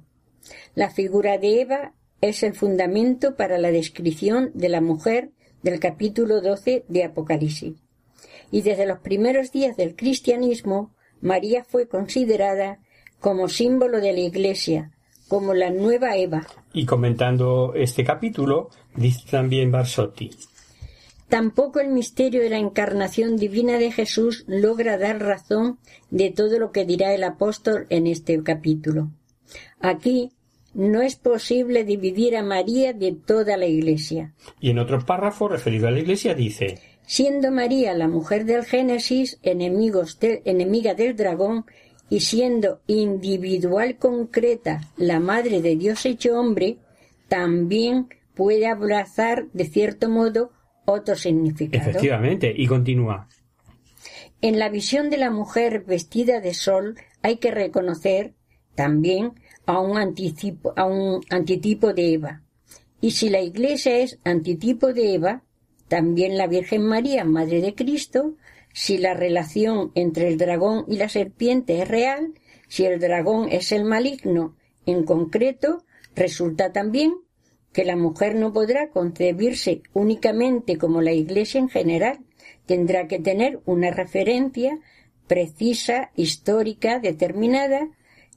La 0.75 0.91
figura 0.91 1.39
de 1.39 1.61
Eva 1.61 1.93
es 2.21 2.43
el 2.43 2.53
fundamento 2.53 3.35
para 3.35 3.57
la 3.57 3.71
descripción 3.71 4.51
de 4.53 4.69
la 4.69 4.81
mujer 4.81 5.31
del 5.63 5.79
capítulo 5.79 6.41
12 6.41 6.85
de 6.88 7.03
Apocalipsis. 7.03 7.73
Y 8.51 8.61
desde 8.61 8.85
los 8.85 8.99
primeros 8.99 9.51
días 9.51 9.75
del 9.75 9.95
cristianismo, 9.95 10.93
María 11.21 11.63
fue 11.63 11.88
considerada 11.88 12.77
como 13.19 13.49
símbolo 13.49 14.01
de 14.01 14.13
la 14.13 14.19
Iglesia, 14.19 14.91
como 15.27 15.55
la 15.55 15.71
nueva 15.71 16.17
Eva. 16.17 16.45
Y 16.71 16.85
comentando 16.85 17.73
este 17.73 18.03
capítulo, 18.03 18.69
dice 18.95 19.21
también 19.31 19.71
Barsotti. 19.71 20.29
Tampoco 21.29 21.79
el 21.79 21.89
misterio 21.89 22.41
de 22.41 22.49
la 22.49 22.59
encarnación 22.59 23.35
divina 23.35 23.77
de 23.77 23.91
Jesús 23.91 24.43
logra 24.47 24.97
dar 24.97 25.19
razón 25.21 25.79
de 26.11 26.29
todo 26.29 26.59
lo 26.59 26.71
que 26.71 26.85
dirá 26.85 27.13
el 27.13 27.23
apóstol 27.23 27.88
en 27.89 28.07
este 28.07 28.41
capítulo. 28.43 29.09
Aquí 29.79 30.31
no 30.75 31.01
es 31.01 31.15
posible 31.15 31.83
dividir 31.83 32.35
a 32.35 32.43
María 32.43 32.93
de 32.93 33.13
toda 33.13 33.57
la 33.57 33.65
Iglesia. 33.65 34.33
Y 34.59 34.69
en 34.69 34.79
otro 34.79 35.03
párrafo 35.05 35.47
referido 35.47 35.88
a 35.88 35.91
la 35.91 35.99
Iglesia 35.99 36.35
dice 36.35 36.79
Siendo 37.07 37.51
María 37.51 37.93
la 37.93 38.07
mujer 38.07 38.45
del 38.45 38.65
Génesis, 38.65 39.39
enemiga 39.41 40.93
del 40.93 41.15
dragón, 41.15 41.65
y 42.09 42.19
siendo 42.19 42.81
individual 42.88 43.97
concreta 43.97 44.81
la 44.97 45.19
madre 45.19 45.61
de 45.61 45.75
Dios 45.75 46.05
hecho 46.05 46.39
hombre, 46.39 46.77
también 47.27 48.09
puede 48.35 48.67
abrazar 48.67 49.47
de 49.53 49.65
cierto 49.65 50.09
modo 50.09 50.51
otro 50.86 51.15
significado. 51.15 51.89
Efectivamente, 51.89 52.54
y 52.56 52.67
continúa. 52.67 53.28
En 54.41 54.60
la 54.60 54.69
visión 54.69 55.10
de 55.10 55.17
la 55.17 55.32
mujer 55.32 55.84
vestida 55.86 56.39
de 56.39 56.54
sol 56.54 56.95
hay 57.21 57.38
que 57.38 57.52
reconocer 57.52 58.34
también 58.76 59.34
a 59.65 59.80
un, 59.80 59.98
anticipo, 59.98 60.74
a 60.76 60.86
un 60.86 61.21
antitipo 61.30 61.93
de 61.93 62.13
Eva. 62.13 62.41
Y 63.02 63.12
si 63.12 63.30
la 63.30 63.41
Iglesia 63.41 63.98
es 63.98 64.19
antitipo 64.24 64.93
de 64.93 65.15
Eva, 65.15 65.43
también 65.88 66.38
la 66.38 66.48
Virgen 66.48 66.84
María, 66.84 67.24
Madre 67.24 67.62
de 67.62 67.76
Cristo, 67.76 68.36
si 68.74 68.98
la 68.98 69.13
relación 69.13 69.91
entre 69.95 70.28
el 70.28 70.38
dragón 70.38 70.86
y 70.88 70.98
la 70.98 71.10
serpiente 71.10 71.82
es 71.82 71.88
real, 71.88 72.34
si 72.67 72.86
el 72.86 73.00
dragón 73.00 73.48
es 73.50 73.71
el 73.71 73.86
maligno 73.86 74.56
en 74.86 75.04
concreto, 75.04 75.84
resulta 76.15 76.71
también 76.71 77.13
que 77.75 77.83
la 77.83 77.97
mujer 77.97 78.35
no 78.35 78.53
podrá 78.53 78.88
concebirse 78.88 79.81
únicamente 79.91 80.77
como 80.77 81.01
la 81.01 81.11
Iglesia 81.11 81.59
en 81.59 81.67
general, 81.67 82.19
tendrá 82.65 83.05
que 83.07 83.19
tener 83.19 83.59
una 83.65 83.91
referencia 83.91 84.79
precisa, 85.27 86.09
histórica, 86.15 86.99
determinada, 86.99 87.89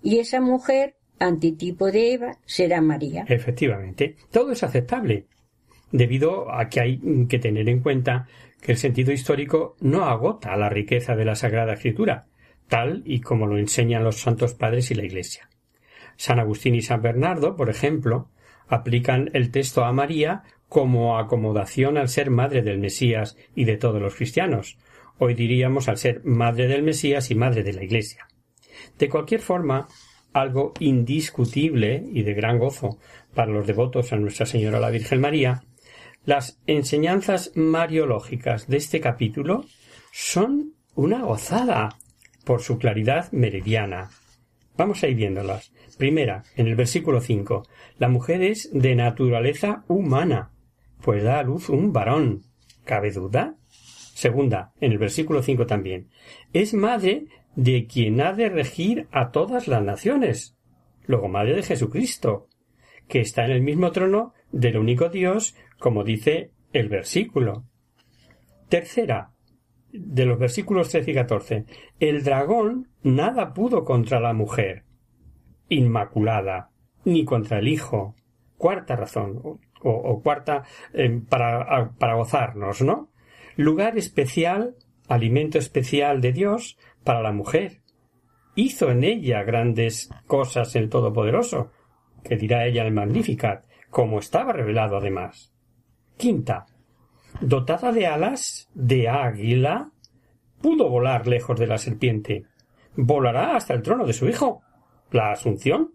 y 0.03 0.19
esa 0.19 0.41
mujer, 0.41 0.97
antitipo 1.21 1.93
de 1.93 2.15
Eva, 2.15 2.39
será 2.47 2.81
María. 2.81 3.27
Efectivamente, 3.29 4.17
todo 4.33 4.51
es 4.51 4.65
aceptable, 4.65 5.27
debido 5.93 6.53
a 6.53 6.69
que 6.69 6.81
hay 6.81 7.01
que 7.29 7.39
tener 7.39 7.69
en 7.69 7.79
cuenta 7.79 8.27
que 8.61 8.73
el 8.73 8.79
sentido 8.79 9.13
histórico 9.13 9.77
no 9.81 10.07
agota 10.07 10.57
la 10.57 10.69
riqueza 10.69 11.15
de 11.15 11.25
la 11.25 11.37
Sagrada 11.37 11.75
Escritura, 11.75 12.27
tal 12.67 13.03
y 13.05 13.21
como 13.21 13.47
lo 13.47 13.57
enseñan 13.57 14.03
los 14.03 14.17
santos 14.17 14.55
padres 14.55 14.91
y 14.91 14.97
la 14.97 15.05
Iglesia. 15.05 15.49
San 16.17 16.41
Agustín 16.41 16.75
y 16.75 16.83
San 16.83 17.03
Bernardo, 17.03 17.55
por 17.55 17.71
ejemplo, 17.71 18.31
aplican 18.69 19.31
el 19.33 19.51
texto 19.51 19.85
a 19.85 19.93
María 19.93 20.43
como 20.69 21.19
acomodación 21.19 21.97
al 21.97 22.09
ser 22.09 22.31
madre 22.31 22.63
del 22.63 22.79
Mesías 22.79 23.37
y 23.55 23.65
de 23.65 23.77
todos 23.77 24.01
los 24.01 24.15
cristianos, 24.15 24.79
hoy 25.19 25.35
diríamos 25.35 25.89
al 25.89 25.99
ser 25.99 26.23
madre 26.25 26.69
del 26.69 26.83
Mesías 26.83 27.31
y 27.31 27.35
madre 27.35 27.63
de 27.63 27.73
la 27.73 27.85
Iglesia. 27.85 28.29
De 28.99 29.09
cualquier 29.09 29.41
forma, 29.41 29.89
algo 30.33 30.75
indiscutible 30.79 32.05
y 32.13 32.23
de 32.23 32.35
gran 32.35 32.59
gozo 32.59 32.99
para 33.35 33.51
los 33.51 33.67
devotos 33.67 34.13
a 34.13 34.17
Nuestra 34.17 34.47
Señora 34.47 34.79
la 34.79 34.91
Virgen 34.91 35.21
María 35.21 35.63
las 36.25 36.61
enseñanzas 36.67 37.53
mariológicas 37.55 38.67
de 38.67 38.77
este 38.77 39.01
capítulo 39.01 39.65
son 40.13 40.75
una 40.95 41.23
gozada 41.23 41.97
por 42.45 42.61
su 42.61 42.77
claridad 42.77 43.33
meridiana, 43.33 44.11
Vamos 44.79 45.03
a 45.03 45.09
ir 45.09 45.17
viéndolas. 45.17 45.73
Primera, 45.99 46.45
en 46.55 46.69
el 46.69 46.77
versículo 46.77 47.21
5. 47.21 47.65
La 47.99 48.09
mujer 48.09 48.41
es 48.43 48.71
de 48.73 48.95
naturaleza 48.95 49.85
humana, 49.89 50.53
pues 51.03 51.25
da 51.25 51.41
a 51.41 51.43
luz 51.43 51.69
un 51.69 51.93
varón. 51.93 52.45
¿Cabe 52.85 53.11
duda? 53.11 53.57
Segunda, 53.69 54.73
en 54.81 54.93
el 54.93 54.99
versículo 54.99 55.43
5 55.43 55.67
también. 55.67 56.09
Es 56.53 56.73
madre 56.73 57.27
de 57.57 57.89
quien 57.89 58.21
ha 58.21 58.33
de 58.33 58.49
regir 58.49 59.09
a 59.11 59.33
todas 59.33 59.67
las 59.67 59.83
naciones. 59.83 60.57
Luego 61.05 61.27
madre 61.27 61.57
de 61.57 61.65
Jesucristo, 61.65 62.47
que 63.09 63.21
está 63.21 63.45
en 63.45 63.51
el 63.51 63.63
mismo 63.63 63.91
trono 63.91 64.35
del 64.53 64.79
único 64.79 65.09
Dios, 65.09 65.57
como 65.81 66.05
dice 66.05 66.53
el 66.73 66.89
versículo. 66.89 67.65
Tercera, 68.69 69.33
de 69.91 70.27
los 70.27 70.39
versículos 70.39 70.91
13 70.91 71.11
y 71.11 71.15
14. 71.15 71.65
El 71.99 72.23
dragón 72.23 72.87
nada 73.03 73.53
pudo 73.53 73.85
contra 73.85 74.21
la 74.21 74.33
mujer 74.33 74.85
inmaculada, 75.69 76.71
ni 77.05 77.25
contra 77.25 77.59
el 77.59 77.69
Hijo. 77.69 78.15
Cuarta 78.57 78.97
razón, 78.97 79.61
o, 79.83 80.23
cuarta 80.23 80.65
eh, 80.93 81.21
para, 81.29 81.93
para 81.99 82.15
gozarnos, 82.15 82.83
¿no? 82.83 83.11
Lugar 83.57 83.97
especial, 83.99 84.77
alimento 85.09 85.59
especial 85.59 86.21
de 86.21 86.33
Dios 86.33 86.79
para 87.05 87.23
la 87.23 87.33
mujer. 87.33 87.83
Hizo 88.55 88.91
en 88.91 89.05
ella 89.05 89.43
grandes 89.45 90.11
cosas 90.27 90.75
el 90.75 90.89
Todopoderoso, 90.89 91.71
que 92.25 92.37
dirá 92.37 92.67
ella 92.67 92.85
el 92.85 92.93
Magnificat, 92.93 93.65
como 93.91 94.19
estaba 94.19 94.53
revelado 94.53 94.97
además. 94.97 95.53
Quinta, 96.17 96.67
dotada 97.41 97.93
de 97.93 98.07
alas 98.07 98.69
de 98.75 99.09
águila, 99.09 99.91
pudo 100.61 100.89
volar 100.89 101.27
lejos 101.27 101.59
de 101.59 101.67
la 101.67 101.79
serpiente. 101.79 102.45
Volará 102.97 103.55
hasta 103.57 103.75
el 103.75 103.83
trono 103.83 104.05
de 104.05 104.13
su 104.13 104.29
hijo, 104.29 104.63
la 105.11 105.33
Asunción. 105.33 105.93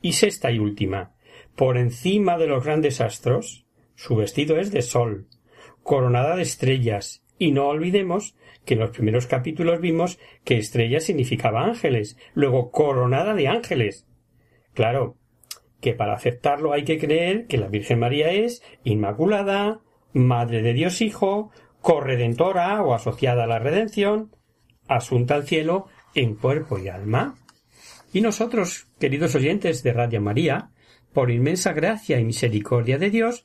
Y 0.00 0.12
sexta 0.12 0.50
y 0.50 0.58
última, 0.58 1.14
por 1.56 1.78
encima 1.78 2.36
de 2.36 2.46
los 2.46 2.64
grandes 2.64 3.00
astros, 3.00 3.66
su 3.94 4.16
vestido 4.16 4.58
es 4.58 4.70
de 4.70 4.82
sol, 4.82 5.28
coronada 5.82 6.36
de 6.36 6.42
estrellas, 6.42 7.24
y 7.38 7.52
no 7.52 7.68
olvidemos 7.68 8.36
que 8.64 8.74
en 8.74 8.80
los 8.80 8.90
primeros 8.90 9.26
capítulos 9.26 9.80
vimos 9.80 10.18
que 10.44 10.56
estrella 10.56 11.00
significaba 11.00 11.64
ángeles, 11.64 12.18
luego 12.34 12.70
coronada 12.70 13.34
de 13.34 13.48
ángeles. 13.48 14.06
Claro, 14.72 15.16
que 15.80 15.92
para 15.92 16.14
aceptarlo 16.14 16.72
hay 16.72 16.84
que 16.84 16.98
creer 16.98 17.46
que 17.46 17.58
la 17.58 17.68
Virgen 17.68 17.98
María 17.98 18.30
es 18.30 18.62
inmaculada, 18.84 19.80
Madre 20.12 20.62
de 20.62 20.72
Dios 20.72 21.00
Hijo, 21.00 21.50
corredentora 21.82 22.82
o 22.82 22.94
asociada 22.94 23.44
a 23.44 23.46
la 23.48 23.58
redención, 23.58 24.34
asunta 24.88 25.34
al 25.34 25.44
cielo 25.44 25.86
en 26.14 26.36
cuerpo 26.36 26.78
y 26.78 26.88
alma. 26.88 27.34
Y 28.14 28.20
nosotros, 28.20 28.86
queridos 29.00 29.34
oyentes 29.34 29.82
de 29.82 29.92
Radio 29.92 30.20
María, 30.20 30.70
por 31.12 31.32
inmensa 31.32 31.72
gracia 31.72 32.20
y 32.20 32.24
misericordia 32.24 32.96
de 32.96 33.10
Dios, 33.10 33.44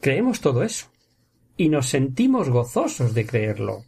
creemos 0.00 0.40
todo 0.40 0.62
eso 0.62 0.92
y 1.56 1.68
nos 1.68 1.88
sentimos 1.88 2.48
gozosos 2.48 3.12
de 3.12 3.26
creerlo. 3.26 3.82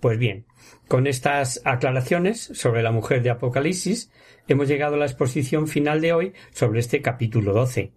Pues 0.00 0.18
bien, 0.18 0.46
con 0.88 1.06
estas 1.06 1.60
aclaraciones 1.66 2.40
sobre 2.54 2.82
la 2.82 2.90
mujer 2.90 3.22
de 3.22 3.28
Apocalipsis, 3.28 4.10
hemos 4.46 4.66
llegado 4.66 4.94
a 4.94 4.98
la 4.98 5.04
exposición 5.04 5.68
final 5.68 6.00
de 6.00 6.14
hoy 6.14 6.32
sobre 6.52 6.80
este 6.80 7.02
capítulo 7.02 7.52
12. 7.52 7.92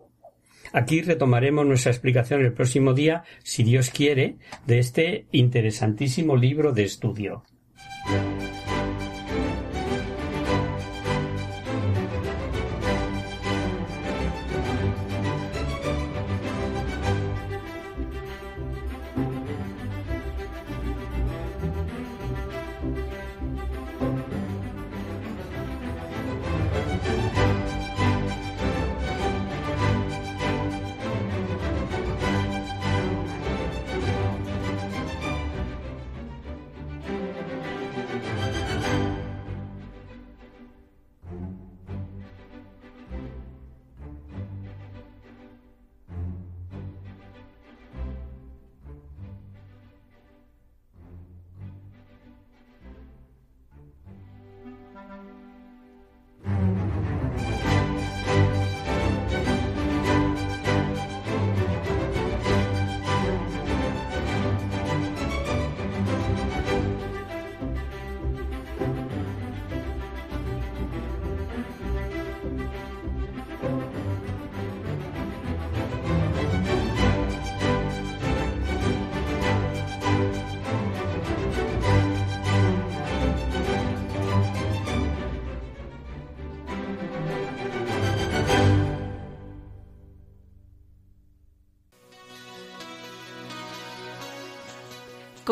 Aquí 0.74 1.02
retomaremos 1.02 1.66
nuestra 1.66 1.94
explicación 1.94 2.42
el 2.42 2.52
próximo 2.52 2.94
día, 2.94 3.24
si 3.42 3.64
Dios 3.64 3.90
quiere, 3.90 4.36
de 4.68 4.80
este 4.80 5.28
interesantísimo 5.32 6.36
libro 6.36 6.74
de 6.74 6.84
estudio. 6.84 7.46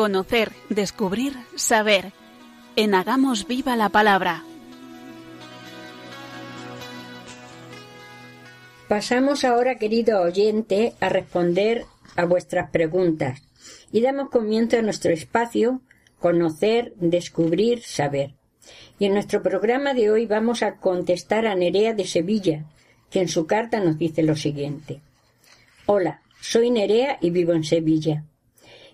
Conocer, 0.00 0.52
descubrir, 0.70 1.34
saber. 1.56 2.14
En 2.74 2.94
Hagamos 2.94 3.46
Viva 3.46 3.76
la 3.76 3.90
Palabra. 3.90 4.44
Pasamos 8.88 9.44
ahora, 9.44 9.74
querido 9.74 10.22
oyente, 10.22 10.94
a 11.00 11.10
responder 11.10 11.84
a 12.16 12.24
vuestras 12.24 12.70
preguntas 12.70 13.42
y 13.92 14.00
damos 14.00 14.30
comienzo 14.30 14.78
a 14.78 14.82
nuestro 14.82 15.12
espacio 15.12 15.82
Conocer, 16.18 16.94
Descubrir, 16.96 17.82
Saber. 17.82 18.32
Y 18.98 19.04
en 19.04 19.12
nuestro 19.12 19.42
programa 19.42 19.92
de 19.92 20.10
hoy 20.10 20.24
vamos 20.24 20.62
a 20.62 20.76
contestar 20.76 21.46
a 21.46 21.54
Nerea 21.54 21.92
de 21.92 22.06
Sevilla, 22.06 22.64
que 23.10 23.20
en 23.20 23.28
su 23.28 23.46
carta 23.46 23.80
nos 23.80 23.98
dice 23.98 24.22
lo 24.22 24.34
siguiente. 24.34 25.02
Hola, 25.84 26.22
soy 26.40 26.70
Nerea 26.70 27.18
y 27.20 27.28
vivo 27.28 27.52
en 27.52 27.64
Sevilla. 27.64 28.24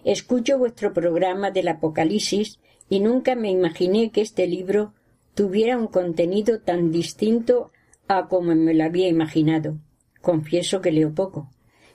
Escucho 0.06 0.56
vuestro 0.56 0.92
programa 0.92 1.50
del 1.50 1.66
Apocalipsis 1.66 2.60
y 2.88 3.00
nunca 3.00 3.34
me 3.34 3.50
imaginé 3.50 4.12
que 4.12 4.20
este 4.20 4.46
libro 4.46 4.94
tuviera 5.34 5.76
un 5.76 5.88
contenido 5.88 6.60
tan 6.60 6.92
distinto 6.92 7.72
a 8.06 8.28
como 8.28 8.54
me 8.54 8.72
lo 8.72 8.84
había 8.84 9.08
imaginado. 9.08 9.78
Confieso 10.22 10.80
que 10.80 10.92
leo 10.92 11.12
poco. 11.12 11.50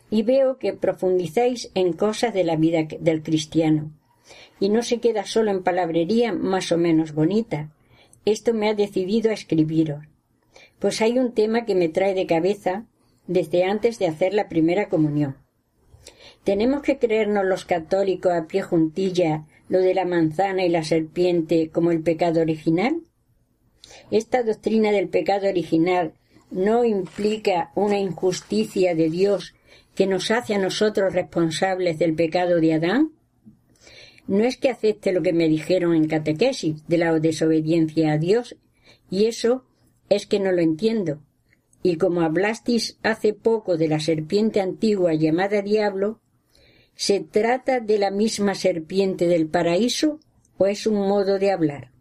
Y 0.09 0.23
veo 0.23 0.57
que 0.57 0.73
profundizáis 0.73 1.71
en 1.73 1.93
cosas 1.93 2.33
de 2.33 2.43
la 2.43 2.57
vida 2.57 2.85
del 2.99 3.23
cristiano. 3.23 3.93
Y 4.59 4.67
no 4.67 4.83
se 4.83 4.99
queda 4.99 5.25
solo 5.25 5.49
en 5.49 5.63
palabrería 5.63 6.33
más 6.33 6.73
o 6.73 6.77
menos 6.77 7.13
bonita. 7.13 7.71
Esto 8.25 8.53
me 8.53 8.67
ha 8.67 8.73
decidido 8.73 9.31
a 9.31 9.35
escribiros. 9.35 10.03
Pues 10.79 10.99
hay 10.99 11.17
un 11.17 11.31
tema 11.31 11.63
que 11.63 11.75
me 11.75 11.87
trae 11.87 12.13
de 12.13 12.25
cabeza 12.25 12.83
desde 13.27 13.63
antes 13.63 13.99
de 13.99 14.07
hacer 14.07 14.33
la 14.33 14.49
primera 14.49 14.89
comunión. 14.89 15.37
¿Tenemos 16.43 16.81
que 16.81 16.97
creernos 16.97 17.45
los 17.45 17.65
católicos 17.65 18.31
a 18.31 18.47
pie 18.47 18.63
juntilla 18.63 19.45
lo 19.69 19.79
de 19.79 19.93
la 19.93 20.05
manzana 20.05 20.65
y 20.65 20.69
la 20.69 20.83
serpiente 20.83 21.69
como 21.69 21.91
el 21.91 22.01
pecado 22.01 22.41
original? 22.41 23.01
¿Esta 24.09 24.41
doctrina 24.41 24.91
del 24.91 25.09
pecado 25.09 25.47
original 25.47 26.13
no 26.49 26.83
implica 26.83 27.71
una 27.75 27.99
injusticia 27.99 28.95
de 28.95 29.09
Dios 29.09 29.53
que 29.93 30.07
nos 30.07 30.31
hace 30.31 30.55
a 30.55 30.57
nosotros 30.57 31.13
responsables 31.13 31.99
del 31.99 32.15
pecado 32.15 32.59
de 32.59 32.73
Adán? 32.73 33.11
No 34.27 34.43
es 34.43 34.57
que 34.57 34.69
acepte 34.69 35.11
lo 35.11 35.21
que 35.21 35.33
me 35.33 35.47
dijeron 35.47 35.93
en 35.93 36.07
catequesis 36.07 36.87
de 36.87 36.97
la 36.97 37.19
desobediencia 37.19 38.13
a 38.13 38.17
Dios, 38.17 38.55
y 39.09 39.25
eso 39.25 39.65
es 40.09 40.25
que 40.25 40.39
no 40.39 40.51
lo 40.51 40.61
entiendo. 40.61 41.21
Y 41.83 41.97
como 41.97 42.21
hablasteis 42.21 42.97
hace 43.03 43.33
poco 43.33 43.77
de 43.77 43.87
la 43.87 43.99
serpiente 43.99 44.61
antigua 44.61 45.13
llamada 45.13 45.61
diablo, 45.61 46.20
¿Se 46.95 47.19
trata 47.19 47.79
de 47.79 47.97
la 47.97 48.11
misma 48.11 48.55
serpiente 48.55 49.27
del 49.27 49.47
paraíso 49.47 50.19
o 50.57 50.67
es 50.67 50.85
un 50.85 50.95
modo 50.95 51.39
de 51.39 51.51
hablar? 51.51 51.91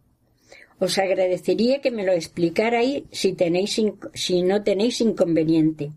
Os 0.79 0.97
agradecería 0.97 1.79
que 1.81 1.91
me 1.91 2.03
lo 2.03 2.11
explicarais 2.11 3.03
si, 3.11 3.33
tenéis, 3.33 3.79
si 4.13 4.41
no 4.41 4.63
tenéis 4.63 5.01
inconveniente. 5.01 5.91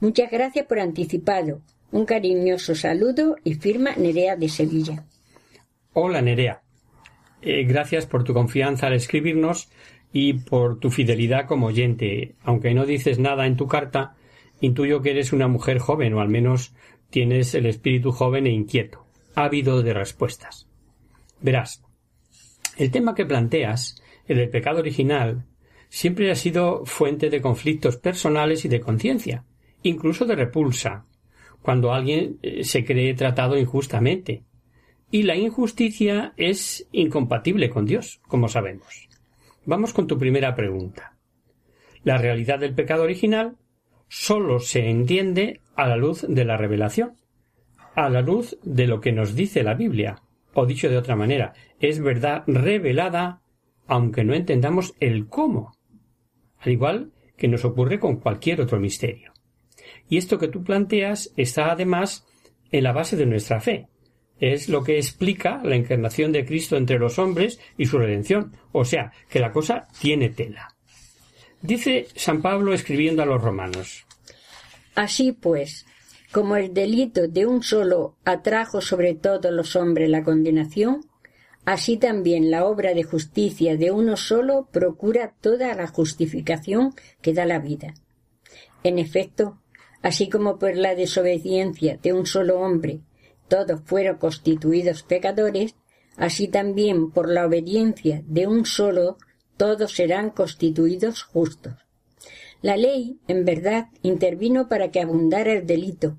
Muchas 0.00 0.30
gracias 0.30 0.66
por 0.66 0.80
anticipado. 0.80 1.60
Un 1.90 2.04
cariñoso 2.04 2.74
saludo 2.74 3.36
y 3.44 3.54
firma 3.54 3.96
Nerea 3.96 4.36
de 4.36 4.48
Sevilla. 4.48 5.04
Hola 5.92 6.22
Nerea. 6.22 6.62
Eh, 7.42 7.64
gracias 7.64 8.06
por 8.06 8.24
tu 8.24 8.34
confianza 8.34 8.86
al 8.86 8.94
escribirnos 8.94 9.68
y 10.12 10.34
por 10.34 10.78
tu 10.78 10.90
fidelidad 10.90 11.46
como 11.46 11.66
oyente. 11.66 12.34
Aunque 12.42 12.74
no 12.74 12.86
dices 12.86 13.18
nada 13.18 13.46
en 13.46 13.56
tu 13.56 13.66
carta, 13.66 14.16
intuyo 14.60 15.02
que 15.02 15.10
eres 15.10 15.32
una 15.32 15.48
mujer 15.48 15.78
joven 15.78 16.14
o 16.14 16.20
al 16.20 16.28
menos 16.28 16.74
tienes 17.10 17.54
el 17.54 17.66
espíritu 17.66 18.12
joven 18.12 18.46
e 18.46 18.50
inquieto, 18.50 19.06
ávido 19.34 19.82
de 19.82 19.94
respuestas. 19.94 20.68
Verás, 21.40 21.82
el 22.76 22.90
tema 22.90 23.14
que 23.14 23.26
planteas, 23.26 24.02
el 24.26 24.38
del 24.38 24.50
pecado 24.50 24.80
original, 24.80 25.46
siempre 25.88 26.30
ha 26.30 26.34
sido 26.34 26.84
fuente 26.84 27.30
de 27.30 27.40
conflictos 27.40 27.96
personales 27.96 28.64
y 28.64 28.68
de 28.68 28.80
conciencia, 28.80 29.44
incluso 29.82 30.26
de 30.26 30.36
repulsa, 30.36 31.06
cuando 31.62 31.92
alguien 31.92 32.38
eh, 32.42 32.64
se 32.64 32.84
cree 32.84 33.14
tratado 33.14 33.58
injustamente. 33.58 34.44
Y 35.10 35.22
la 35.22 35.36
injusticia 35.36 36.34
es 36.36 36.86
incompatible 36.92 37.70
con 37.70 37.86
Dios, 37.86 38.20
como 38.28 38.48
sabemos. 38.48 39.08
Vamos 39.64 39.92
con 39.92 40.06
tu 40.06 40.18
primera 40.18 40.54
pregunta. 40.54 41.16
La 42.04 42.18
realidad 42.18 42.58
del 42.58 42.74
pecado 42.74 43.04
original 43.04 43.56
sólo 44.08 44.60
se 44.60 44.88
entiende 44.88 45.60
a 45.78 45.86
la 45.86 45.96
luz 45.96 46.26
de 46.28 46.44
la 46.44 46.56
revelación, 46.56 47.14
a 47.94 48.10
la 48.10 48.20
luz 48.20 48.58
de 48.64 48.88
lo 48.88 49.00
que 49.00 49.12
nos 49.12 49.36
dice 49.36 49.62
la 49.62 49.74
Biblia, 49.74 50.20
o 50.52 50.66
dicho 50.66 50.88
de 50.88 50.98
otra 50.98 51.14
manera, 51.14 51.52
es 51.78 52.00
verdad 52.00 52.42
revelada 52.48 53.42
aunque 53.86 54.24
no 54.24 54.34
entendamos 54.34 54.94
el 54.98 55.28
cómo, 55.28 55.72
al 56.58 56.72
igual 56.72 57.12
que 57.36 57.46
nos 57.46 57.64
ocurre 57.64 58.00
con 58.00 58.16
cualquier 58.16 58.60
otro 58.60 58.80
misterio. 58.80 59.32
Y 60.08 60.16
esto 60.16 60.36
que 60.36 60.48
tú 60.48 60.64
planteas 60.64 61.32
está 61.36 61.70
además 61.70 62.26
en 62.72 62.82
la 62.82 62.92
base 62.92 63.16
de 63.16 63.26
nuestra 63.26 63.60
fe. 63.60 63.86
Es 64.40 64.68
lo 64.68 64.82
que 64.82 64.96
explica 64.96 65.62
la 65.62 65.76
encarnación 65.76 66.32
de 66.32 66.44
Cristo 66.44 66.76
entre 66.76 66.98
los 66.98 67.20
hombres 67.20 67.60
y 67.76 67.86
su 67.86 67.98
redención. 67.98 68.52
O 68.72 68.84
sea, 68.84 69.12
que 69.28 69.38
la 69.38 69.52
cosa 69.52 69.86
tiene 70.00 70.28
tela. 70.28 70.74
Dice 71.62 72.08
San 72.16 72.42
Pablo 72.42 72.74
escribiendo 72.74 73.22
a 73.22 73.26
los 73.26 73.40
romanos. 73.40 74.07
Así 74.98 75.30
pues, 75.30 75.86
como 76.32 76.56
el 76.56 76.74
delito 76.74 77.28
de 77.28 77.46
un 77.46 77.62
solo 77.62 78.16
atrajo 78.24 78.80
sobre 78.80 79.14
todos 79.14 79.52
los 79.52 79.76
hombres 79.76 80.10
la 80.10 80.24
condenación, 80.24 81.02
así 81.64 81.98
también 81.98 82.50
la 82.50 82.64
obra 82.64 82.94
de 82.94 83.04
justicia 83.04 83.76
de 83.76 83.92
uno 83.92 84.16
solo 84.16 84.66
procura 84.72 85.36
toda 85.40 85.72
la 85.76 85.86
justificación 85.86 86.96
que 87.22 87.32
da 87.32 87.46
la 87.46 87.60
vida. 87.60 87.94
En 88.82 88.98
efecto, 88.98 89.62
así 90.02 90.28
como 90.28 90.58
por 90.58 90.74
la 90.74 90.96
desobediencia 90.96 91.96
de 92.02 92.12
un 92.12 92.26
solo 92.26 92.58
hombre 92.58 93.02
todos 93.46 93.80
fueron 93.84 94.16
constituidos 94.16 95.04
pecadores, 95.04 95.76
así 96.16 96.48
también 96.48 97.12
por 97.12 97.30
la 97.30 97.46
obediencia 97.46 98.24
de 98.26 98.48
un 98.48 98.66
solo 98.66 99.16
todos 99.56 99.92
serán 99.92 100.30
constituidos 100.30 101.22
justos. 101.22 101.87
La 102.60 102.76
ley, 102.76 103.18
en 103.28 103.44
verdad, 103.44 103.88
intervino 104.02 104.68
para 104.68 104.90
que 104.90 105.00
abundara 105.00 105.52
el 105.52 105.66
delito, 105.66 106.18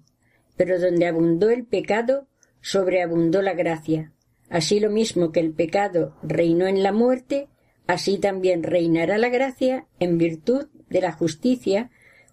pero 0.55 0.79
donde 0.79 1.05
abundó 1.05 1.49
el 1.49 1.65
pecado, 1.65 2.27
sobreabundó 2.61 3.41
la 3.41 3.53
gracia. 3.53 4.13
Así 4.49 4.79
lo 4.79 4.89
mismo 4.89 5.31
que 5.31 5.41
el 5.41 5.51
pecado 5.51 6.15
reinó 6.23 6.67
en 6.67 6.81
la 6.81 6.91
muerte, 6.91 7.49
así 7.87 8.17
también 8.19 8.63
reinará 8.63 9.17
la 9.17 9.29
gracia 9.29 9.87
en 9.99 10.17
virtud 10.17 10.67
de 10.89 11.01
la 11.01 11.11
justicia 11.11 11.91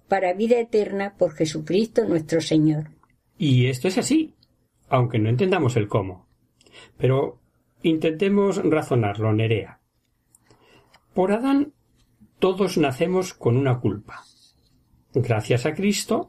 para 0.09 0.33
vida 0.33 0.59
eterna 0.59 1.15
por 1.19 1.35
Jesucristo 1.35 2.05
nuestro 2.05 2.41
Señor. 2.41 2.91
Y 3.39 3.67
esto 3.67 3.89
es 3.89 3.99
así, 3.99 4.35
aunque 4.89 5.19
no 5.19 5.29
entendamos 5.29 5.77
el 5.77 5.89
cómo. 5.89 6.27
Pero 6.97 7.41
intentemos 7.83 8.63
razonarlo, 8.65 9.33
Nerea. 9.33 9.81
Por 11.13 11.33
Adán 11.33 11.73
todos 12.39 12.77
nacemos 12.79 13.33
con 13.35 13.57
una 13.57 13.81
culpa. 13.81 14.25
Gracias 15.15 15.65
a 15.65 15.75
Cristo, 15.75 16.29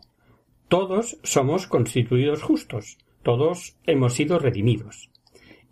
todos 0.68 1.18
somos 1.24 1.68
constituidos 1.68 2.42
justos, 2.42 2.98
todos 3.24 3.78
hemos 3.86 4.14
sido 4.14 4.40
redimidos. 4.40 5.10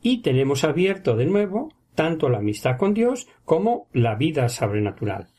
Y 0.01 0.21
tenemos 0.21 0.63
abierto 0.63 1.15
de 1.15 1.25
nuevo 1.25 1.73
tanto 1.95 2.27
la 2.29 2.39
amistad 2.39 2.77
con 2.77 2.93
Dios 2.93 3.27
como 3.45 3.87
la 3.93 4.15
vida 4.15 4.49
sobrenatural. 4.49 5.29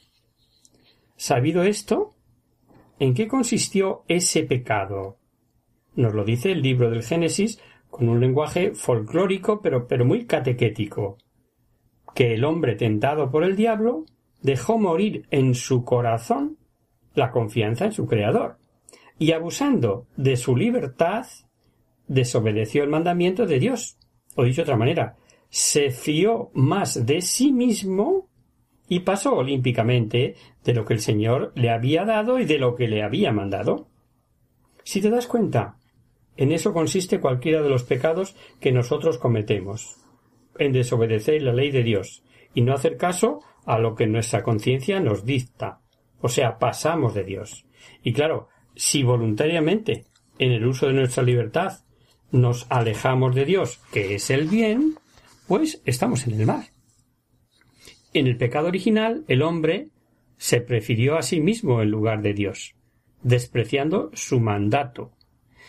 Sabido 1.16 1.62
esto, 1.62 2.14
¿en 2.98 3.14
qué 3.14 3.28
consistió 3.28 4.04
ese 4.08 4.42
pecado? 4.44 5.18
Nos 5.94 6.14
lo 6.14 6.24
dice 6.24 6.52
el 6.52 6.62
libro 6.62 6.90
del 6.90 7.02
Génesis 7.02 7.60
con 7.90 8.08
un 8.08 8.20
lenguaje 8.20 8.74
folclórico 8.74 9.60
pero, 9.60 9.86
pero 9.86 10.04
muy 10.04 10.26
catequético, 10.26 11.18
que 12.14 12.34
el 12.34 12.44
hombre 12.44 12.74
tentado 12.74 13.30
por 13.30 13.44
el 13.44 13.56
diablo 13.56 14.06
dejó 14.42 14.78
morir 14.78 15.26
en 15.30 15.54
su 15.54 15.84
corazón 15.84 16.56
la 17.14 17.30
confianza 17.30 17.86
en 17.86 17.92
su 17.92 18.06
Creador, 18.06 18.58
y 19.18 19.32
abusando 19.32 20.06
de 20.16 20.36
su 20.36 20.56
libertad, 20.56 21.26
desobedeció 22.06 22.84
el 22.84 22.90
mandamiento 22.90 23.46
de 23.46 23.58
Dios, 23.58 23.98
o 24.34 24.44
dicho 24.44 24.56
de 24.56 24.62
otra 24.64 24.76
manera, 24.76 25.16
se 25.48 25.90
fió 25.90 26.50
más 26.52 27.06
de 27.06 27.22
sí 27.22 27.52
mismo 27.52 28.28
y 28.88 29.00
pasó 29.00 29.34
olímpicamente 29.34 30.36
de 30.62 30.74
lo 30.74 30.84
que 30.84 30.94
el 30.94 31.00
Señor 31.00 31.52
le 31.54 31.70
había 31.70 32.04
dado 32.04 32.38
y 32.38 32.44
de 32.44 32.58
lo 32.58 32.74
que 32.76 32.88
le 32.88 33.02
había 33.02 33.32
mandado. 33.32 33.88
Si 34.84 35.00
te 35.00 35.10
das 35.10 35.26
cuenta, 35.26 35.76
en 36.36 36.52
eso 36.52 36.72
consiste 36.72 37.18
cualquiera 37.18 37.62
de 37.62 37.70
los 37.70 37.84
pecados 37.84 38.36
que 38.60 38.72
nosotros 38.72 39.18
cometemos, 39.18 39.96
en 40.58 40.72
desobedecer 40.72 41.42
la 41.42 41.52
ley 41.52 41.70
de 41.70 41.82
Dios 41.82 42.22
y 42.56 42.62
no 42.62 42.72
hacer 42.72 42.96
caso 42.96 43.40
a 43.66 43.78
lo 43.78 43.94
que 43.94 44.06
nuestra 44.06 44.42
conciencia 44.42 44.98
nos 44.98 45.26
dicta. 45.26 45.82
O 46.20 46.30
sea, 46.30 46.58
pasamos 46.58 47.12
de 47.14 47.22
Dios. 47.22 47.66
Y 48.02 48.14
claro, 48.14 48.48
si 48.74 49.02
voluntariamente, 49.02 50.06
en 50.38 50.52
el 50.52 50.66
uso 50.66 50.86
de 50.86 50.94
nuestra 50.94 51.22
libertad, 51.22 51.84
nos 52.32 52.66
alejamos 52.70 53.34
de 53.34 53.44
Dios, 53.44 53.78
que 53.92 54.14
es 54.14 54.30
el 54.30 54.48
bien, 54.48 54.94
pues 55.46 55.82
estamos 55.84 56.26
en 56.26 56.40
el 56.40 56.46
mal. 56.46 56.64
En 58.14 58.26
el 58.26 58.38
pecado 58.38 58.68
original, 58.68 59.24
el 59.28 59.42
hombre 59.42 59.90
se 60.38 60.62
prefirió 60.62 61.18
a 61.18 61.22
sí 61.22 61.42
mismo 61.42 61.82
en 61.82 61.90
lugar 61.90 62.22
de 62.22 62.32
Dios, 62.32 62.74
despreciando 63.22 64.10
su 64.14 64.40
mandato, 64.40 65.12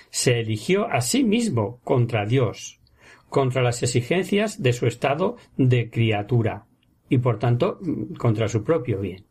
se 0.09 0.39
eligió 0.39 0.87
a 0.87 1.01
sí 1.01 1.25
mismo 1.25 1.81
contra 1.83 2.25
Dios, 2.25 2.79
contra 3.27 3.61
las 3.61 3.83
exigencias 3.83 4.63
de 4.63 4.71
su 4.71 4.87
estado 4.87 5.35
de 5.57 5.89
criatura 5.89 6.67
y 7.09 7.17
por 7.19 7.39
tanto 7.39 7.79
contra 8.17 8.47
su 8.47 8.63
propio 8.63 8.99
bien. 8.99 9.25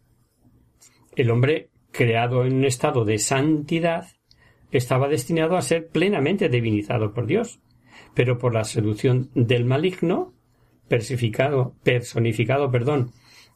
El 1.14 1.30
hombre 1.30 1.70
creado 1.90 2.44
en 2.44 2.54
un 2.54 2.64
estado 2.64 3.04
de 3.04 3.18
santidad 3.18 4.06
estaba 4.70 5.08
destinado 5.08 5.56
a 5.56 5.62
ser 5.62 5.88
plenamente 5.88 6.48
divinizado 6.48 7.12
por 7.12 7.26
Dios, 7.26 7.60
pero 8.14 8.38
por 8.38 8.54
la 8.54 8.64
seducción 8.64 9.30
del 9.34 9.64
maligno, 9.64 10.34
personificado, 10.88 11.74
perdón, 12.70 13.12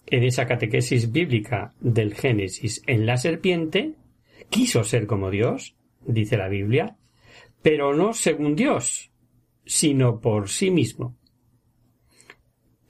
en 0.06 0.24
esa 0.24 0.46
catequesis 0.46 1.12
bíblica 1.12 1.74
del 1.80 2.14
Génesis 2.14 2.82
en 2.86 3.06
la 3.06 3.16
serpiente, 3.16 3.94
quiso 4.48 4.84
ser 4.84 5.06
como 5.06 5.30
Dios, 5.30 5.76
dice 6.04 6.36
la 6.36 6.48
Biblia, 6.48 6.96
pero 7.62 7.94
no 7.94 8.14
según 8.14 8.56
Dios, 8.56 9.12
sino 9.64 10.20
por 10.20 10.48
sí 10.48 10.70
mismo. 10.70 11.16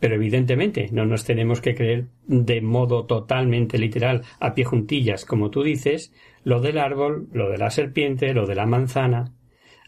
Pero 0.00 0.14
evidentemente 0.14 0.88
no 0.92 1.04
nos 1.04 1.24
tenemos 1.24 1.60
que 1.60 1.74
creer 1.74 2.06
de 2.26 2.62
modo 2.62 3.04
totalmente 3.04 3.78
literal, 3.78 4.22
a 4.40 4.54
pie 4.54 4.64
juntillas, 4.64 5.26
como 5.26 5.50
tú 5.50 5.62
dices, 5.62 6.12
lo 6.42 6.60
del 6.60 6.78
árbol, 6.78 7.28
lo 7.32 7.50
de 7.50 7.58
la 7.58 7.70
serpiente, 7.70 8.32
lo 8.32 8.46
de 8.46 8.54
la 8.54 8.66
manzana. 8.66 9.34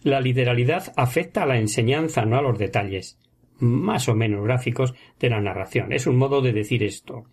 La 0.02 0.20
literalidad 0.20 0.92
afecta 0.96 1.44
a 1.44 1.46
la 1.46 1.58
enseñanza, 1.58 2.26
no 2.26 2.36
a 2.36 2.42
los 2.42 2.58
detalles, 2.58 3.18
más 3.58 4.08
o 4.08 4.14
menos 4.14 4.44
gráficos, 4.44 4.94
de 5.18 5.30
la 5.30 5.40
narración. 5.40 5.92
Es 5.92 6.06
un 6.06 6.16
modo 6.16 6.42
de 6.42 6.52
decir 6.52 6.82
esto. 6.82 7.24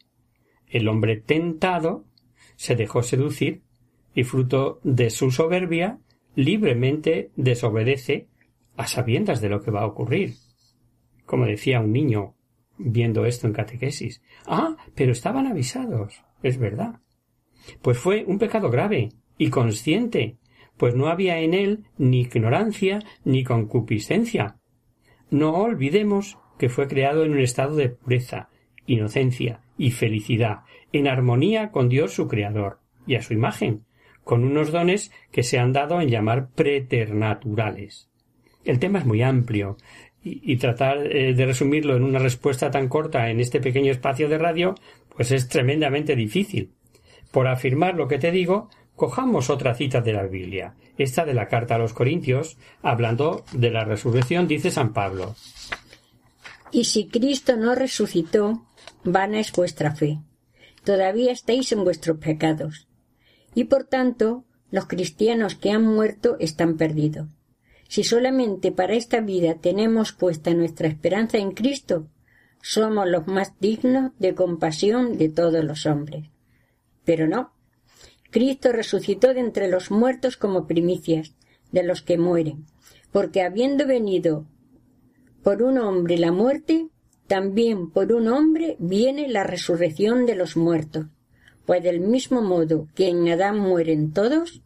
El 0.67 0.87
hombre 0.87 1.17
tentado 1.17 2.05
se 2.55 2.75
dejó 2.75 3.03
seducir 3.03 3.63
y 4.13 4.23
fruto 4.23 4.79
de 4.83 5.09
su 5.09 5.31
soberbia 5.31 5.99
libremente 6.35 7.31
desobedece 7.35 8.27
a 8.77 8.87
sabiendas 8.87 9.41
de 9.41 9.49
lo 9.49 9.61
que 9.61 9.71
va 9.71 9.81
a 9.81 9.87
ocurrir. 9.87 10.35
Como 11.25 11.45
decía 11.45 11.81
un 11.81 11.91
niño 11.91 12.35
viendo 12.79 13.25
esto 13.25 13.45
en 13.45 13.53
catequesis. 13.53 14.23
Ah, 14.47 14.75
pero 14.95 15.11
estaban 15.11 15.45
avisados. 15.45 16.23
Es 16.41 16.57
verdad. 16.57 17.01
Pues 17.81 17.97
fue 17.99 18.23
un 18.25 18.39
pecado 18.39 18.71
grave 18.71 19.09
y 19.37 19.49
consciente, 19.49 20.37
pues 20.77 20.95
no 20.95 21.07
había 21.07 21.39
en 21.39 21.53
él 21.53 21.83
ni 21.97 22.21
ignorancia 22.21 23.03
ni 23.23 23.43
concupiscencia. 23.43 24.57
No 25.29 25.53
olvidemos 25.53 26.39
que 26.57 26.69
fue 26.69 26.87
creado 26.87 27.23
en 27.23 27.33
un 27.33 27.39
estado 27.39 27.75
de 27.75 27.89
pureza 27.89 28.49
inocencia 28.89 29.61
y 29.77 29.91
felicidad, 29.91 30.61
en 30.91 31.07
armonía 31.07 31.71
con 31.71 31.89
Dios 31.89 32.13
su 32.13 32.27
Creador 32.27 32.79
y 33.05 33.15
a 33.15 33.21
su 33.21 33.33
imagen, 33.33 33.85
con 34.23 34.43
unos 34.43 34.71
dones 34.71 35.11
que 35.31 35.43
se 35.43 35.59
han 35.59 35.73
dado 35.73 36.01
en 36.01 36.09
llamar 36.09 36.49
preternaturales. 36.49 38.09
El 38.65 38.79
tema 38.79 38.99
es 38.99 39.05
muy 39.05 39.21
amplio 39.21 39.77
y, 40.23 40.57
tratar 40.57 40.97
eh, 41.07 41.33
de 41.33 41.45
resumirlo 41.45 41.95
en 41.95 42.03
una 42.03 42.19
respuesta 42.19 42.69
tan 42.69 42.89
corta 42.89 43.29
en 43.29 43.39
este 43.39 43.61
pequeño 43.61 43.91
espacio 43.91 44.27
de 44.27 44.37
radio, 44.37 44.75
pues 45.15 45.31
es 45.31 45.47
tremendamente 45.47 46.15
difícil. 46.15 46.71
Por 47.31 47.47
afirmar 47.47 47.95
lo 47.95 48.07
que 48.07 48.17
te 48.17 48.31
digo, 48.31 48.69
cojamos 48.95 49.49
otra 49.49 49.75
cita 49.75 50.01
de 50.01 50.13
la 50.13 50.23
Biblia, 50.23 50.75
esta 50.97 51.23
de 51.23 51.33
la 51.33 51.47
carta 51.47 51.75
a 51.75 51.77
los 51.77 51.93
Corintios, 51.93 52.57
hablando 52.81 53.45
de 53.53 53.71
la 53.71 53.85
resurrección, 53.85 54.47
dice 54.47 54.71
San 54.71 54.93
Pablo. 54.93 55.35
Y 56.71 56.85
si 56.85 57.07
Cristo 57.07 57.55
no 57.55 57.73
resucitó, 57.75 58.65
vana 59.03 59.39
es 59.39 59.51
vuestra 59.53 59.95
fe. 59.95 60.19
Todavía 60.83 61.31
estáis 61.31 61.71
en 61.71 61.83
vuestros 61.83 62.17
pecados. 62.17 62.87
Y 63.55 63.65
por 63.65 63.85
tanto, 63.85 64.43
los 64.69 64.85
cristianos 64.85 65.55
que 65.55 65.71
han 65.71 65.83
muerto 65.83 66.37
están 66.39 66.77
perdidos. 66.77 67.27
Si 67.89 68.03
solamente 68.03 68.71
para 68.71 68.93
esta 68.93 69.19
vida 69.19 69.55
tenemos 69.55 70.13
puesta 70.13 70.53
nuestra 70.53 70.87
esperanza 70.87 71.39
en 71.39 71.53
Cristo, 71.53 72.07
somos 72.61 73.09
los 73.09 73.25
más 73.25 73.59
dignos 73.59 74.11
de 74.19 74.35
compasión 74.35 75.17
de 75.17 75.29
todos 75.29 75.63
los 75.63 75.87
hombres. 75.87 76.27
Pero 77.03 77.27
no. 77.27 77.51
Cristo 78.29 78.71
resucitó 78.71 79.33
de 79.33 79.39
entre 79.39 79.67
los 79.67 79.89
muertos 79.89 80.37
como 80.37 80.67
primicias 80.67 81.33
de 81.71 81.81
los 81.81 82.03
que 82.03 82.19
mueren, 82.19 82.67
porque 83.11 83.41
habiendo 83.41 83.87
venido 83.87 84.45
por 85.41 85.63
un 85.63 85.79
hombre 85.79 86.19
la 86.19 86.31
muerte, 86.31 86.89
también 87.25 87.89
por 87.89 88.13
un 88.13 88.27
hombre 88.27 88.75
viene 88.77 89.27
la 89.29 89.43
resurrección 89.43 90.27
de 90.27 90.35
los 90.35 90.55
muertos. 90.55 91.07
Pues 91.65 91.81
del 91.81 92.01
mismo 92.01 92.43
modo 92.43 92.87
que 92.93 93.07
en 93.07 93.27
Adán 93.29 93.57
mueren 93.57 94.13
todos, 94.13 94.61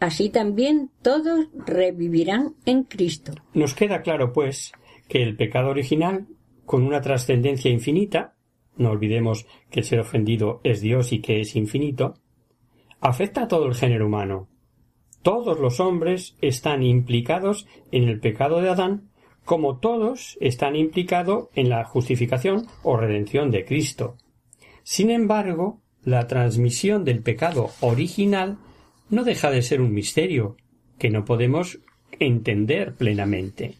Así 0.00 0.28
también 0.28 0.90
todos 1.02 1.48
revivirán 1.66 2.54
en 2.66 2.84
Cristo. 2.84 3.32
Nos 3.54 3.74
queda 3.74 4.02
claro, 4.02 4.32
pues, 4.32 4.72
que 5.08 5.22
el 5.22 5.36
pecado 5.36 5.70
original, 5.70 6.26
con 6.64 6.82
una 6.82 7.00
trascendencia 7.00 7.70
infinita, 7.70 8.34
no 8.76 8.90
olvidemos 8.90 9.46
que 9.70 9.80
el 9.80 9.86
ser 9.86 10.00
ofendido 10.00 10.60
es 10.64 10.80
Dios 10.80 11.12
y 11.12 11.20
que 11.20 11.40
es 11.40 11.56
infinito, 11.56 12.14
afecta 13.00 13.44
a 13.44 13.48
todo 13.48 13.66
el 13.66 13.74
género 13.74 14.06
humano. 14.06 14.48
Todos 15.22 15.58
los 15.58 15.80
hombres 15.80 16.36
están 16.40 16.82
implicados 16.82 17.66
en 17.92 18.08
el 18.08 18.20
pecado 18.20 18.60
de 18.60 18.70
Adán, 18.70 19.10
como 19.44 19.78
todos 19.78 20.36
están 20.40 20.74
implicados 20.74 21.48
en 21.54 21.68
la 21.68 21.84
justificación 21.84 22.66
o 22.82 22.96
redención 22.96 23.50
de 23.50 23.64
Cristo. 23.64 24.16
Sin 24.82 25.10
embargo, 25.10 25.80
la 26.02 26.26
transmisión 26.26 27.04
del 27.04 27.22
pecado 27.22 27.70
original 27.80 28.58
no 29.14 29.24
deja 29.24 29.50
de 29.50 29.62
ser 29.62 29.80
un 29.80 29.94
misterio 29.94 30.56
que 30.98 31.10
no 31.10 31.24
podemos 31.24 31.78
entender 32.18 32.94
plenamente. 32.94 33.76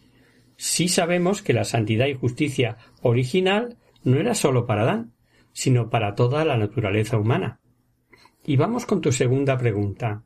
Sí 0.57 0.87
sabemos 0.87 1.41
que 1.41 1.53
la 1.53 1.65
santidad 1.65 2.07
y 2.07 2.13
justicia 2.13 2.77
original 3.01 3.77
no 4.03 4.17
era 4.17 4.33
sólo 4.33 4.65
para 4.65 4.83
Adán, 4.83 5.13
sino 5.51 5.89
para 5.89 6.15
toda 6.15 6.45
la 6.45 6.57
naturaleza 6.57 7.17
humana. 7.17 7.59
Y 8.45 8.55
vamos 8.55 8.85
con 8.85 9.01
tu 9.01 9.11
segunda 9.11 9.57
pregunta. 9.57 10.23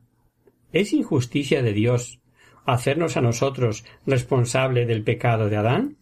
¿Es 0.72 0.92
injusticia 0.92 1.62
de 1.62 1.72
Dios 1.72 2.20
hacernos 2.64 3.16
a 3.16 3.20
nosotros 3.20 3.84
responsable 4.06 4.86
del 4.86 5.02
pecado 5.02 5.48
de 5.48 5.56
Adán? 5.56 5.96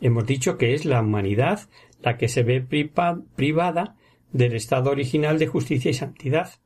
Hemos 0.00 0.26
dicho 0.26 0.56
que 0.56 0.74
es 0.74 0.84
la 0.84 1.00
humanidad 1.00 1.68
la 2.00 2.16
que 2.16 2.28
se 2.28 2.42
ve 2.42 2.60
privada 2.60 3.96
del 4.32 4.54
estado 4.54 4.90
original 4.90 5.38
de 5.38 5.48
justicia 5.48 5.90
y 5.90 5.94
santidad 5.94 6.60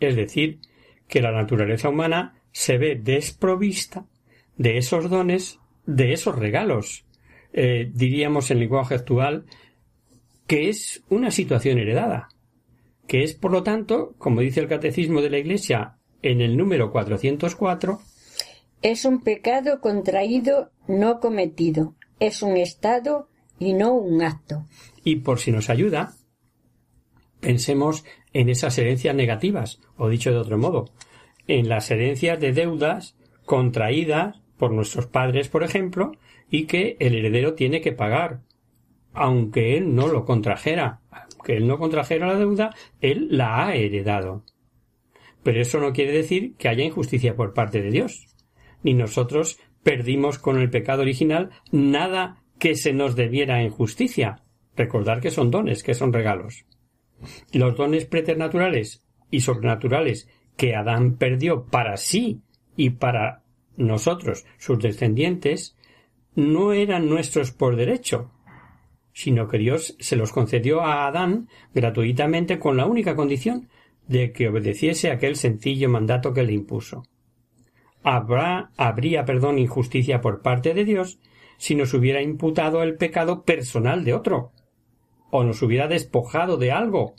es 0.00 0.16
decir, 0.16 0.60
que 1.08 1.22
la 1.22 1.32
naturaleza 1.32 1.88
humana 1.88 2.40
se 2.52 2.78
ve 2.78 2.96
desprovista 2.96 4.06
de 4.56 4.78
esos 4.78 5.10
dones, 5.10 5.60
de 5.84 6.12
esos 6.12 6.36
regalos. 6.36 7.04
Eh, 7.52 7.90
diríamos 7.92 8.50
en 8.50 8.60
lenguaje 8.60 8.94
actual 8.94 9.46
que 10.46 10.68
es 10.68 11.02
una 11.08 11.30
situación 11.30 11.78
heredada, 11.78 12.28
que 13.06 13.24
es, 13.24 13.34
por 13.34 13.52
lo 13.52 13.62
tanto, 13.62 14.14
como 14.18 14.40
dice 14.40 14.60
el 14.60 14.68
Catecismo 14.68 15.20
de 15.20 15.30
la 15.30 15.38
Iglesia 15.38 15.96
en 16.22 16.40
el 16.40 16.56
número 16.56 16.92
404, 16.92 18.00
es 18.82 19.04
un 19.04 19.20
pecado 19.20 19.80
contraído 19.80 20.70
no 20.86 21.20
cometido, 21.20 21.94
es 22.20 22.42
un 22.42 22.56
estado 22.56 23.28
y 23.58 23.72
no 23.72 23.94
un 23.94 24.22
acto. 24.22 24.66
Y 25.02 25.16
por 25.16 25.40
si 25.40 25.50
nos 25.50 25.70
ayuda, 25.70 26.14
pensemos 27.40 28.04
en 28.32 28.48
esas 28.48 28.76
herencias 28.78 29.14
negativas, 29.14 29.80
o 29.96 30.08
dicho 30.08 30.30
de 30.30 30.38
otro 30.38 30.58
modo, 30.58 30.86
en 31.46 31.68
las 31.68 31.90
herencias 31.90 32.40
de 32.40 32.52
deudas 32.52 33.16
contraídas 33.44 34.40
por 34.56 34.72
nuestros 34.72 35.06
padres, 35.06 35.48
por 35.48 35.62
ejemplo, 35.62 36.12
y 36.50 36.66
que 36.66 36.96
el 37.00 37.14
heredero 37.14 37.54
tiene 37.54 37.80
que 37.80 37.92
pagar, 37.92 38.40
aunque 39.12 39.76
él 39.76 39.94
no 39.94 40.08
lo 40.08 40.24
contrajera. 40.24 41.00
Aunque 41.10 41.56
él 41.56 41.66
no 41.66 41.78
contrajera 41.78 42.26
la 42.26 42.38
deuda, 42.38 42.74
él 43.00 43.28
la 43.30 43.66
ha 43.66 43.74
heredado. 43.74 44.44
Pero 45.42 45.60
eso 45.60 45.80
no 45.80 45.92
quiere 45.92 46.12
decir 46.12 46.54
que 46.56 46.68
haya 46.68 46.84
injusticia 46.84 47.36
por 47.36 47.54
parte 47.54 47.80
de 47.80 47.90
Dios. 47.90 48.26
Ni 48.82 48.94
nosotros 48.94 49.58
perdimos 49.82 50.38
con 50.38 50.58
el 50.58 50.70
pecado 50.70 51.02
original 51.02 51.50
nada 51.70 52.42
que 52.58 52.74
se 52.74 52.92
nos 52.92 53.14
debiera 53.16 53.62
en 53.62 53.70
justicia. 53.70 54.42
Recordar 54.76 55.20
que 55.20 55.30
son 55.30 55.50
dones, 55.50 55.82
que 55.82 55.94
son 55.94 56.12
regalos. 56.12 56.66
Los 57.52 57.76
dones 57.76 58.06
preternaturales 58.06 59.02
y 59.30 59.40
sobrenaturales 59.40 60.28
que 60.56 60.74
Adán 60.74 61.16
perdió 61.16 61.64
para 61.64 61.96
sí 61.96 62.40
y 62.76 62.90
para 62.90 63.42
nosotros, 63.76 64.46
sus 64.58 64.78
descendientes, 64.78 65.76
no 66.34 66.72
eran 66.72 67.08
nuestros 67.08 67.52
por 67.52 67.76
derecho, 67.76 68.30
sino 69.12 69.48
que 69.48 69.58
Dios 69.58 69.96
se 69.98 70.16
los 70.16 70.32
concedió 70.32 70.82
a 70.82 71.06
Adán 71.06 71.48
gratuitamente 71.74 72.58
con 72.58 72.76
la 72.76 72.86
única 72.86 73.16
condición 73.16 73.68
de 74.06 74.32
que 74.32 74.48
obedeciese 74.48 75.10
aquel 75.10 75.36
sencillo 75.36 75.88
mandato 75.88 76.32
que 76.32 76.42
le 76.42 76.52
impuso. 76.52 77.02
Habrá, 78.02 78.70
habría, 78.76 79.24
perdón, 79.24 79.58
injusticia 79.58 80.20
por 80.20 80.42
parte 80.42 80.74
de 80.74 80.84
Dios 80.84 81.18
si 81.56 81.74
nos 81.74 81.94
hubiera 81.94 82.22
imputado 82.22 82.82
el 82.82 82.96
pecado 82.96 83.42
personal 83.42 84.04
de 84.04 84.14
otro, 84.14 84.52
o 85.30 85.44
nos 85.44 85.62
hubiera 85.62 85.88
despojado 85.88 86.56
de 86.56 86.72
algo 86.72 87.14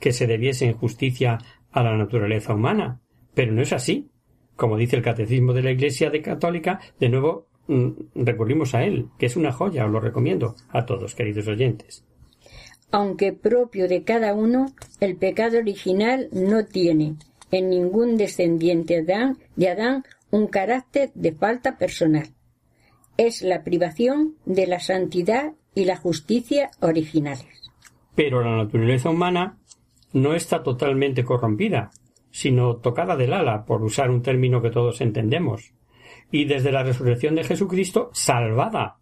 que 0.00 0.12
se 0.12 0.26
debiese 0.26 0.66
en 0.66 0.74
justicia 0.74 1.38
a 1.70 1.82
la 1.82 1.96
naturaleza 1.96 2.54
humana. 2.54 3.00
Pero 3.34 3.52
no 3.52 3.62
es 3.62 3.72
así. 3.72 4.10
Como 4.56 4.76
dice 4.76 4.96
el 4.96 5.02
Catecismo 5.02 5.52
de 5.52 5.62
la 5.62 5.72
Iglesia 5.72 6.12
Católica, 6.22 6.80
de 7.00 7.08
nuevo 7.08 7.48
mm, 7.66 7.90
recurrimos 8.14 8.74
a 8.74 8.84
él, 8.84 9.08
que 9.18 9.26
es 9.26 9.36
una 9.36 9.52
joya, 9.52 9.84
os 9.84 9.90
lo 9.90 10.00
recomiendo 10.00 10.54
a 10.68 10.86
todos, 10.86 11.14
queridos 11.14 11.48
oyentes. 11.48 12.04
Aunque 12.92 13.32
propio 13.32 13.88
de 13.88 14.04
cada 14.04 14.34
uno, 14.34 14.66
el 15.00 15.16
pecado 15.16 15.58
original 15.58 16.28
no 16.30 16.66
tiene 16.66 17.16
en 17.50 17.70
ningún 17.70 18.16
descendiente 18.16 19.02
de 19.02 19.68
Adán 19.68 20.04
un 20.30 20.46
carácter 20.46 21.10
de 21.14 21.32
falta 21.32 21.76
personal. 21.78 22.28
Es 23.16 23.42
la 23.42 23.62
privación 23.64 24.36
de 24.44 24.66
la 24.66 24.80
santidad 24.80 25.54
y 25.74 25.84
la 25.84 25.96
justicia 25.96 26.70
originales. 26.80 27.70
Pero 28.14 28.42
la 28.42 28.56
naturaleza 28.56 29.10
humana 29.10 29.58
no 30.12 30.34
está 30.34 30.62
totalmente 30.62 31.24
corrompida, 31.24 31.90
sino 32.30 32.76
tocada 32.76 33.16
del 33.16 33.32
ala, 33.32 33.64
por 33.64 33.82
usar 33.82 34.10
un 34.10 34.22
término 34.22 34.62
que 34.62 34.70
todos 34.70 35.00
entendemos, 35.00 35.72
y 36.30 36.44
desde 36.44 36.72
la 36.72 36.82
resurrección 36.82 37.34
de 37.34 37.44
Jesucristo 37.44 38.10
salvada. 38.12 38.98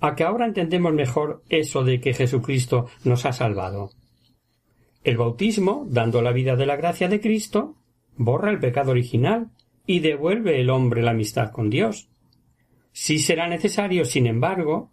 A 0.00 0.14
que 0.14 0.24
ahora 0.24 0.46
entendemos 0.46 0.92
mejor 0.92 1.42
eso 1.48 1.82
de 1.84 2.00
que 2.00 2.12
Jesucristo 2.14 2.86
nos 3.04 3.24
ha 3.24 3.32
salvado. 3.32 3.90
El 5.04 5.16
bautismo, 5.16 5.86
dando 5.88 6.20
la 6.20 6.32
vida 6.32 6.56
de 6.56 6.66
la 6.66 6.76
gracia 6.76 7.08
de 7.08 7.20
Cristo, 7.20 7.76
borra 8.16 8.50
el 8.50 8.58
pecado 8.58 8.90
original 8.90 9.50
y 9.86 10.00
devuelve 10.00 10.60
el 10.60 10.70
hombre 10.70 11.02
la 11.02 11.12
amistad 11.12 11.52
con 11.52 11.70
Dios. 11.70 12.08
Si 12.92 13.18
será 13.18 13.48
necesario, 13.48 14.04
sin 14.04 14.26
embargo, 14.26 14.90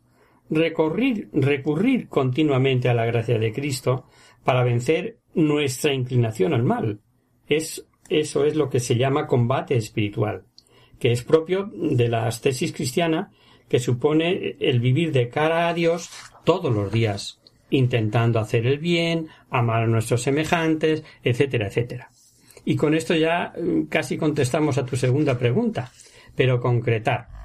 recurrir, 0.50 1.30
recurrir 1.34 2.08
continuamente 2.08 2.90
a 2.90 2.94
la 2.94 3.06
gracia 3.06 3.38
de 3.40 3.52
Cristo 3.52 4.06
para 4.44 4.64
vencer 4.64 5.20
nuestra 5.34 5.94
inclinación 5.94 6.54
al 6.54 6.64
mal. 6.64 7.02
Es, 7.48 7.86
eso 8.10 8.46
es 8.46 8.56
lo 8.56 8.70
que 8.70 8.80
se 8.80 8.96
llama 8.96 9.28
combate 9.28 9.76
espiritual, 9.76 10.46
que 11.00 11.12
es 11.12 11.24
propio 11.24 11.72
de 11.74 12.10
la 12.10 12.28
ascesis 12.28 12.74
cristiana, 12.74 13.32
que 13.68 13.80
supone 13.80 14.58
el 14.60 14.80
vivir 14.80 15.12
de 15.12 15.30
cara 15.30 15.68
a 15.68 15.74
Dios 15.74 16.10
todos 16.44 16.74
los 16.74 16.92
días, 16.92 17.42
intentando 17.70 18.40
hacer 18.40 18.68
el 18.68 18.78
bien, 18.78 19.28
amar 19.50 19.84
a 19.84 19.88
nuestros 19.88 20.22
semejantes, 20.22 21.04
etcétera, 21.24 21.68
etcétera. 21.68 22.10
Y 22.66 22.76
con 22.76 22.94
esto 22.94 23.16
ya 23.16 23.54
mm, 23.60 23.84
casi 23.84 24.18
contestamos 24.18 24.78
a 24.78 24.86
tu 24.86 24.96
segunda 24.96 25.38
pregunta, 25.38 25.92
pero 26.36 26.60
concretar. 26.60 27.43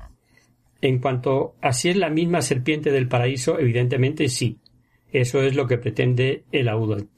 En 0.80 1.00
cuanto 1.00 1.56
a 1.60 1.72
si 1.72 1.88
es 1.88 1.96
la 1.96 2.10
misma 2.10 2.42
serpiente 2.42 2.92
del 2.92 3.08
paraíso, 3.08 3.58
evidentemente 3.58 4.28
sí. 4.28 4.58
Eso 5.10 5.42
es 5.42 5.56
lo 5.56 5.66
que 5.66 5.78
pretende 5.78 6.44
el, 6.52 6.70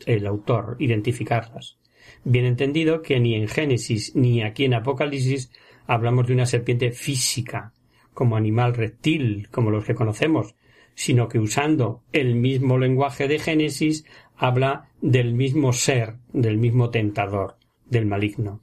el 0.06 0.26
autor, 0.26 0.76
identificarlas. 0.78 1.78
Bien 2.24 2.44
entendido 2.44 3.02
que 3.02 3.18
ni 3.20 3.34
en 3.34 3.48
Génesis 3.48 4.14
ni 4.14 4.42
aquí 4.42 4.64
en 4.64 4.74
Apocalipsis 4.74 5.50
hablamos 5.86 6.26
de 6.26 6.34
una 6.34 6.46
serpiente 6.46 6.92
física, 6.92 7.72
como 8.14 8.36
animal 8.36 8.74
reptil, 8.74 9.48
como 9.50 9.70
los 9.70 9.84
que 9.84 9.94
conocemos, 9.94 10.54
sino 10.94 11.28
que 11.28 11.38
usando 11.38 12.02
el 12.12 12.34
mismo 12.34 12.78
lenguaje 12.78 13.28
de 13.28 13.38
Génesis 13.38 14.04
habla 14.36 14.88
del 15.00 15.34
mismo 15.34 15.72
ser, 15.72 16.16
del 16.32 16.58
mismo 16.58 16.90
tentador, 16.90 17.56
del 17.86 18.06
maligno. 18.06 18.61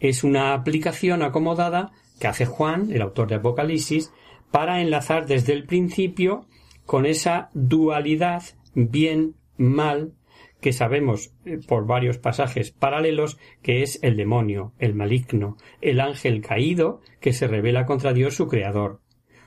Es 0.00 0.24
una 0.24 0.54
aplicación 0.54 1.22
acomodada 1.22 1.92
que 2.20 2.28
hace 2.28 2.46
Juan, 2.46 2.90
el 2.92 3.02
autor 3.02 3.28
de 3.28 3.36
Apocalipsis, 3.36 4.12
para 4.54 4.80
enlazar 4.80 5.26
desde 5.26 5.52
el 5.52 5.64
principio 5.64 6.46
con 6.86 7.06
esa 7.06 7.50
dualidad 7.54 8.44
bien-mal 8.76 10.12
que 10.60 10.72
sabemos 10.72 11.34
eh, 11.44 11.58
por 11.66 11.88
varios 11.88 12.18
pasajes 12.18 12.70
paralelos 12.70 13.36
que 13.62 13.82
es 13.82 13.98
el 14.04 14.16
demonio, 14.16 14.72
el 14.78 14.94
maligno, 14.94 15.56
el 15.80 15.98
ángel 15.98 16.40
caído 16.40 17.00
que 17.20 17.32
se 17.32 17.48
revela 17.48 17.84
contra 17.84 18.12
Dios 18.12 18.36
su 18.36 18.46
creador. 18.46 19.00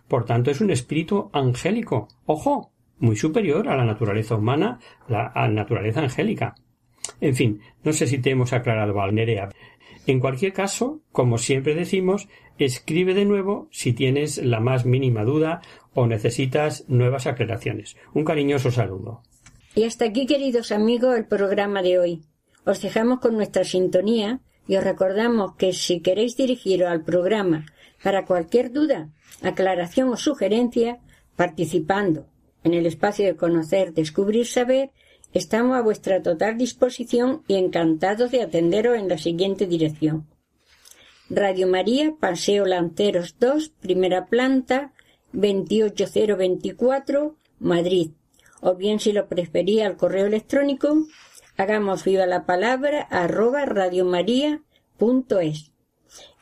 Por 0.09 0.25
tanto, 0.25 0.51
es 0.51 0.59
un 0.59 0.71
espíritu 0.71 1.29
angélico. 1.31 2.09
Ojo, 2.25 2.73
muy 2.99 3.15
superior 3.15 3.69
a 3.69 3.77
la 3.77 3.85
naturaleza 3.85 4.35
humana, 4.35 4.79
la, 5.07 5.27
a 5.27 5.47
la 5.47 5.53
naturaleza 5.53 6.01
angélica. 6.01 6.53
En 7.21 7.33
fin, 7.33 7.61
no 7.81 7.93
sé 7.93 8.07
si 8.07 8.17
te 8.17 8.31
hemos 8.31 8.51
aclarado, 8.51 8.93
Valnerea. 8.93 9.47
En 10.07 10.21
cualquier 10.21 10.53
caso, 10.53 11.01
como 11.11 11.37
siempre 11.37 11.75
decimos, 11.75 12.29
escribe 12.57 13.13
de 13.13 13.25
nuevo 13.25 13.67
si 13.71 13.91
tienes 13.91 14.37
la 14.37 14.61
más 14.61 14.85
mínima 14.85 15.25
duda 15.25 15.61
o 15.93 16.07
necesitas 16.07 16.85
nuevas 16.87 17.27
aclaraciones. 17.27 17.97
Un 18.13 18.23
cariñoso 18.23 18.71
saludo. 18.71 19.21
Y 19.75 19.83
hasta 19.83 20.05
aquí, 20.05 20.25
queridos 20.25 20.71
amigos, 20.71 21.17
el 21.17 21.25
programa 21.25 21.81
de 21.81 21.99
hoy. 21.99 22.21
Os 22.65 22.81
dejamos 22.81 23.19
con 23.19 23.35
nuestra 23.35 23.65
sintonía 23.65 24.39
y 24.65 24.77
os 24.77 24.83
recordamos 24.83 25.55
que 25.55 25.73
si 25.73 25.99
queréis 25.99 26.37
dirigiros 26.37 26.89
al 26.89 27.03
programa 27.03 27.65
para 28.01 28.25
cualquier 28.25 28.71
duda, 28.71 29.09
aclaración 29.41 30.09
o 30.09 30.15
sugerencia, 30.15 30.99
participando 31.35 32.27
en 32.63 32.73
el 32.73 32.85
espacio 32.85 33.25
de 33.25 33.35
conocer, 33.35 33.93
descubrir, 33.93 34.45
saber, 34.45 34.91
Estamos 35.37 35.77
a 35.77 35.83
vuestra 35.83 36.23
total 36.23 36.57
disposición 36.57 37.43
y 37.47 37.57
encantados 37.57 38.31
de 38.31 38.41
atenderos 38.41 38.97
en 38.97 39.07
la 39.07 39.19
siguiente 39.19 39.67
dirección. 39.67 40.25
Radio 41.29 41.67
María, 41.67 42.15
Paseo 42.19 42.65
Lanceros 42.65 43.35
2, 43.39 43.69
primera 43.69 44.25
planta, 44.25 44.93
28024, 45.33 47.37
Madrid. 47.59 48.13
O 48.61 48.73
bien, 48.73 48.99
si 48.99 49.11
lo 49.11 49.27
prefería 49.27 49.85
al 49.85 49.95
correo 49.95 50.25
electrónico, 50.25 51.05
hagamos 51.55 52.03
viva 52.03 52.25
la 52.25 52.47
palabra 52.47 53.01
arroba 53.01 53.63
radiomaria.es. 53.65 55.71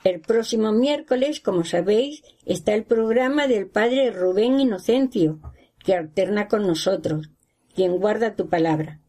El 0.05 0.21
próximo 0.21 0.71
miércoles, 0.71 1.41
como 1.41 1.65
sabéis, 1.65 2.23
está 2.45 2.73
el 2.73 2.85
programa 2.85 3.47
del 3.47 3.67
Padre 3.67 4.11
Rubén 4.11 4.61
Inocencio, 4.61 5.41
que 5.83 5.95
alterna 5.95 6.47
con 6.47 6.65
nosotros 6.65 7.29
quien 7.75 7.97
guarda 7.97 8.35
tu 8.35 8.47
palabra. 8.47 8.99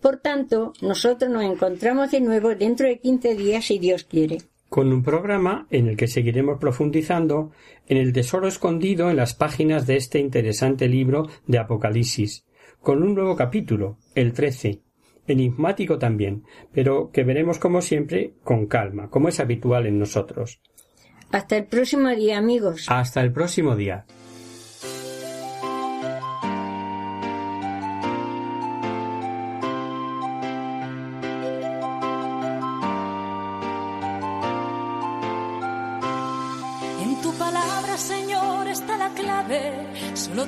Por 0.00 0.18
tanto, 0.18 0.72
nosotros 0.82 1.30
nos 1.30 1.44
encontramos 1.44 2.10
de 2.10 2.20
nuevo 2.20 2.54
dentro 2.54 2.86
de 2.86 2.98
quince 2.98 3.34
días, 3.34 3.64
si 3.64 3.78
Dios 3.78 4.04
quiere. 4.04 4.38
Con 4.68 4.92
un 4.92 5.02
programa 5.02 5.66
en 5.70 5.86
el 5.86 5.96
que 5.96 6.08
seguiremos 6.08 6.58
profundizando 6.58 7.52
en 7.86 7.96
el 7.98 8.12
tesoro 8.12 8.48
escondido 8.48 9.08
en 9.08 9.16
las 9.16 9.34
páginas 9.34 9.86
de 9.86 9.96
este 9.96 10.18
interesante 10.18 10.88
libro 10.88 11.28
de 11.46 11.58
Apocalipsis, 11.58 12.44
con 12.80 13.02
un 13.02 13.14
nuevo 13.14 13.36
capítulo, 13.36 13.98
el 14.14 14.32
trece, 14.32 14.82
enigmático 15.26 15.98
también, 15.98 16.44
pero 16.72 17.10
que 17.12 17.24
veremos 17.24 17.58
como 17.58 17.80
siempre 17.80 18.34
con 18.42 18.66
calma, 18.66 19.08
como 19.08 19.28
es 19.28 19.40
habitual 19.40 19.86
en 19.86 19.98
nosotros. 19.98 20.60
Hasta 21.30 21.56
el 21.56 21.66
próximo 21.66 22.10
día, 22.10 22.38
amigos. 22.38 22.86
Hasta 22.88 23.20
el 23.22 23.32
próximo 23.32 23.74
día. 23.74 24.04